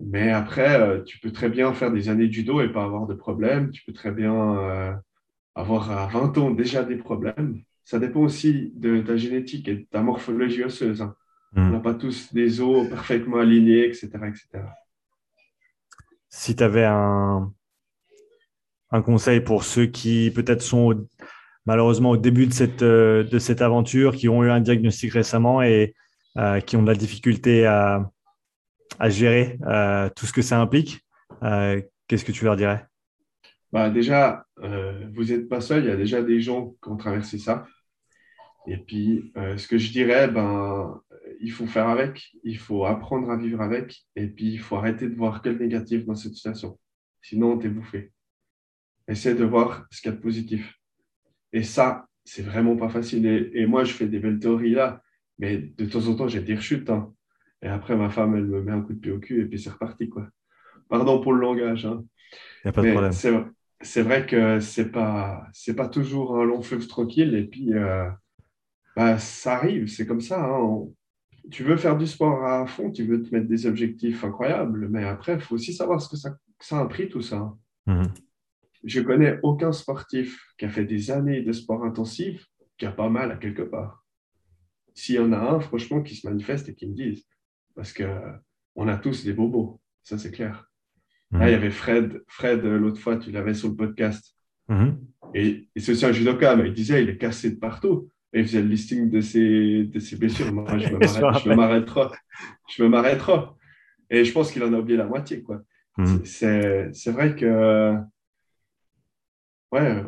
[0.00, 3.06] Mais après, euh, tu peux très bien faire des années de judo et pas avoir
[3.06, 3.70] de problème.
[3.70, 4.94] Tu peux très bien euh,
[5.54, 7.62] avoir à 20 ans déjà des problèmes.
[7.88, 11.00] Ça dépend aussi de ta génétique et de ta morphologie osseuse.
[11.00, 11.14] Hein.
[11.54, 11.68] Mhm.
[11.68, 14.10] On n'a pas tous des os parfaitement alignés, etc.
[14.26, 14.46] etc.
[16.28, 17.50] Si tu avais un,
[18.90, 21.08] un conseil pour ceux qui peut-être sont
[21.64, 25.62] malheureusement au début de cette, euh, de cette aventure, qui ont eu un diagnostic récemment
[25.62, 25.94] et
[26.36, 28.10] euh, qui ont de la difficulté à,
[28.98, 31.00] à gérer euh, tout ce que ça implique
[31.40, 32.84] Qu'est-ce que tu leur dirais?
[33.72, 37.38] Bah Déjà, vous n'êtes pas seul, il y a déjà des gens qui ont traversé
[37.38, 37.66] ça.
[38.66, 41.00] Et puis, ce que je dirais, ben,
[41.40, 45.08] il faut faire avec, il faut apprendre à vivre avec, et puis il faut arrêter
[45.08, 46.78] de voir que le négatif dans cette situation.
[47.22, 48.12] Sinon, tu es bouffé.
[49.06, 50.74] Essaie de voir ce qu'il y a de positif.
[51.52, 53.26] Et ça, c'est vraiment pas facile.
[53.54, 55.02] Et, moi, je fais des belles théories là,
[55.38, 56.90] mais de temps en temps, j'ai des rechutes.
[56.90, 57.12] Hein.
[57.62, 59.58] Et après, ma femme, elle me met un coup de pied au cul et puis
[59.58, 60.08] c'est reparti.
[60.08, 60.28] Quoi.
[60.88, 61.86] Pardon pour le langage.
[61.86, 62.04] Hein.
[62.64, 63.52] a pas de problème.
[63.80, 68.08] C'est vrai que c'est pas c'est pas toujours un long fleuve tranquille et puis euh,
[68.98, 70.44] bah, ça arrive, c'est comme ça.
[70.44, 70.88] Hein.
[71.52, 75.04] Tu veux faire du sport à fond, tu veux te mettre des objectifs incroyables, mais
[75.04, 77.54] après, il faut aussi savoir ce que ça, ça a un prix tout ça.
[77.86, 78.02] Mmh
[78.84, 82.46] je connais aucun sportif qui a fait des années de sport intensif
[82.78, 84.04] qui a pas mal à quelque part.
[84.94, 87.26] S'il y en a un, franchement, qui se manifeste et qui me dise,
[87.74, 88.04] parce que
[88.76, 90.70] on a tous des bobos, ça c'est clair.
[91.32, 94.32] Là, il y avait Fred, Fred l'autre fois, tu l'avais sur le podcast.
[94.68, 95.04] Mhm.
[95.34, 98.08] Et, c'est aussi un judoka, mais il disait il est cassé de partout.
[98.32, 100.52] Et il faisait le listing de ses, de ses blessures.
[100.52, 102.08] Moi, je me m'arrêterai.
[102.68, 103.40] Je me m'arrêterai.
[104.10, 105.42] Et je pense qu'il en a oublié la moitié.
[105.42, 105.62] quoi.
[105.96, 106.24] Mhm.
[106.24, 107.96] C'est vrai que
[109.72, 110.04] ouais,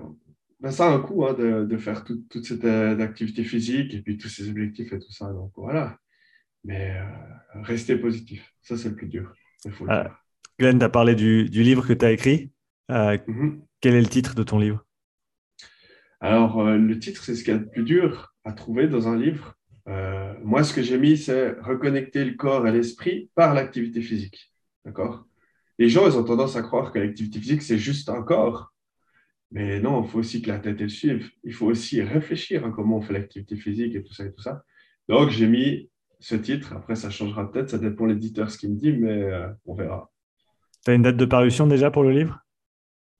[0.60, 4.02] ben ça a un coût hein, de, de, faire toute cette euh, activité physique et
[4.02, 5.32] puis tous ces objectifs et tout ça.
[5.32, 5.98] Donc voilà.
[6.64, 9.32] Mais euh, rester positif, ça c'est le plus dur.
[9.66, 10.04] Euh,
[10.58, 12.52] Glenn, tu as parlé du, du, livre que tu as écrit.
[12.88, 13.60] Mm-hmm.
[13.80, 14.84] Quel est le titre de ton livre?
[16.20, 19.18] Alors, le titre, c'est ce qu'il y a de plus dur à trouver dans un
[19.18, 19.54] livre.
[20.42, 24.52] moi, ce que j'ai mis, c'est reconnecter le corps et l'esprit par l'activité physique.
[24.84, 25.26] D'accord?
[25.78, 28.70] Les gens, ils ont tendance à croire que l'activité physique, c'est juste un corps.
[29.50, 31.30] Mais non, il faut aussi que la tête elle suive.
[31.42, 34.42] Il faut aussi réfléchir à comment on fait l'activité physique et tout ça et tout
[34.42, 34.62] ça.
[35.08, 35.90] Donc, j'ai mis
[36.20, 36.74] ce titre.
[36.74, 37.70] Après, ça changera peut-être.
[37.70, 40.10] Ça dépend de l'éditeur ce qu'il me dit, mais euh, on verra.
[40.84, 42.38] Tu as une date de parution déjà pour le livre?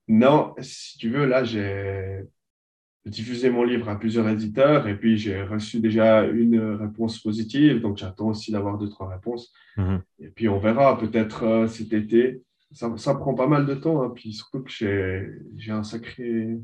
[0.07, 2.21] Non, si tu veux, là, j'ai
[3.05, 7.81] diffusé mon livre à plusieurs éditeurs et puis j'ai reçu déjà une réponse positive.
[7.81, 9.51] Donc, j'attends aussi d'avoir deux, trois réponses.
[9.77, 10.01] Mhm.
[10.19, 12.43] Et puis, on verra peut-être euh, cet été
[12.73, 14.01] ça, prend pas mal de temps.
[14.01, 16.57] Hein, puis surtout que j'ai un sacré.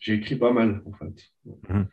[0.00, 1.32] J'ai écrit pas mal, en fait.
[1.68, 1.88] Mhm.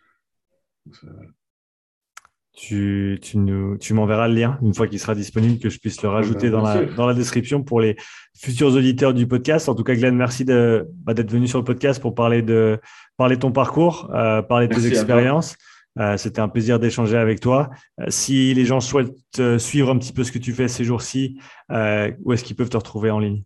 [2.53, 6.01] Tu, tu, nous, tu m'enverras le lien une fois qu'il sera disponible, que je puisse
[6.03, 7.95] le rajouter dans, la, dans la description pour les
[8.37, 9.69] futurs auditeurs du podcast.
[9.69, 12.77] En tout cas, Glenn, merci de, bah, d'être venu sur le podcast pour parler de,
[13.15, 15.55] parler de ton parcours, euh, parler de tes expériences.
[15.99, 17.69] Euh, c'était un plaisir d'échanger avec toi.
[17.99, 20.83] Euh, si les gens souhaitent euh, suivre un petit peu ce que tu fais ces
[20.83, 21.39] jours-ci,
[21.71, 23.43] euh, où est-ce qu'ils peuvent te retrouver en ligne?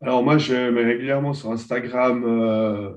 [0.00, 2.94] Alors moi, je mets régulièrement sur Instagram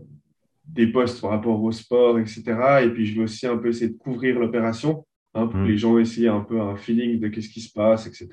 [0.72, 2.44] des posts par rapport au sport, etc.
[2.84, 5.68] Et puis, je vais aussi un peu essayer de couvrir l'opération hein, pour que mm.
[5.68, 8.30] les gens aient un peu un feeling de qu'est-ce qui se passe, etc.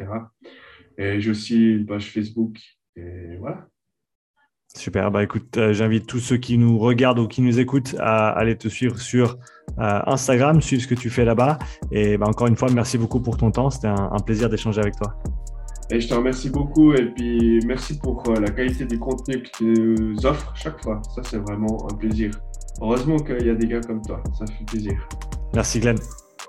[0.96, 2.58] Et j'ai aussi une page Facebook.
[2.96, 3.66] Et voilà.
[4.76, 5.10] Super.
[5.10, 8.56] Bah, écoute, euh, j'invite tous ceux qui nous regardent ou qui nous écoutent à aller
[8.56, 9.38] te suivre sur
[9.78, 11.58] euh, Instagram, suivre ce que tu fais là-bas.
[11.90, 13.70] Et bah, encore une fois, merci beaucoup pour ton temps.
[13.70, 15.16] C'était un, un plaisir d'échanger avec toi.
[15.90, 19.48] Et je te remercie beaucoup et puis merci pour euh, la qualité du contenu que
[19.56, 21.00] tu nous offres chaque fois.
[21.14, 22.30] Ça, c'est vraiment un plaisir.
[22.80, 24.22] Heureusement qu'il y a des gars comme toi.
[24.38, 24.92] Ça fait plaisir.
[25.54, 25.98] Merci Glenn.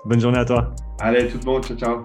[0.04, 0.74] Bonne journée à toi.
[0.98, 1.64] Allez, tout le monde.
[1.64, 2.04] Ciao, ciao.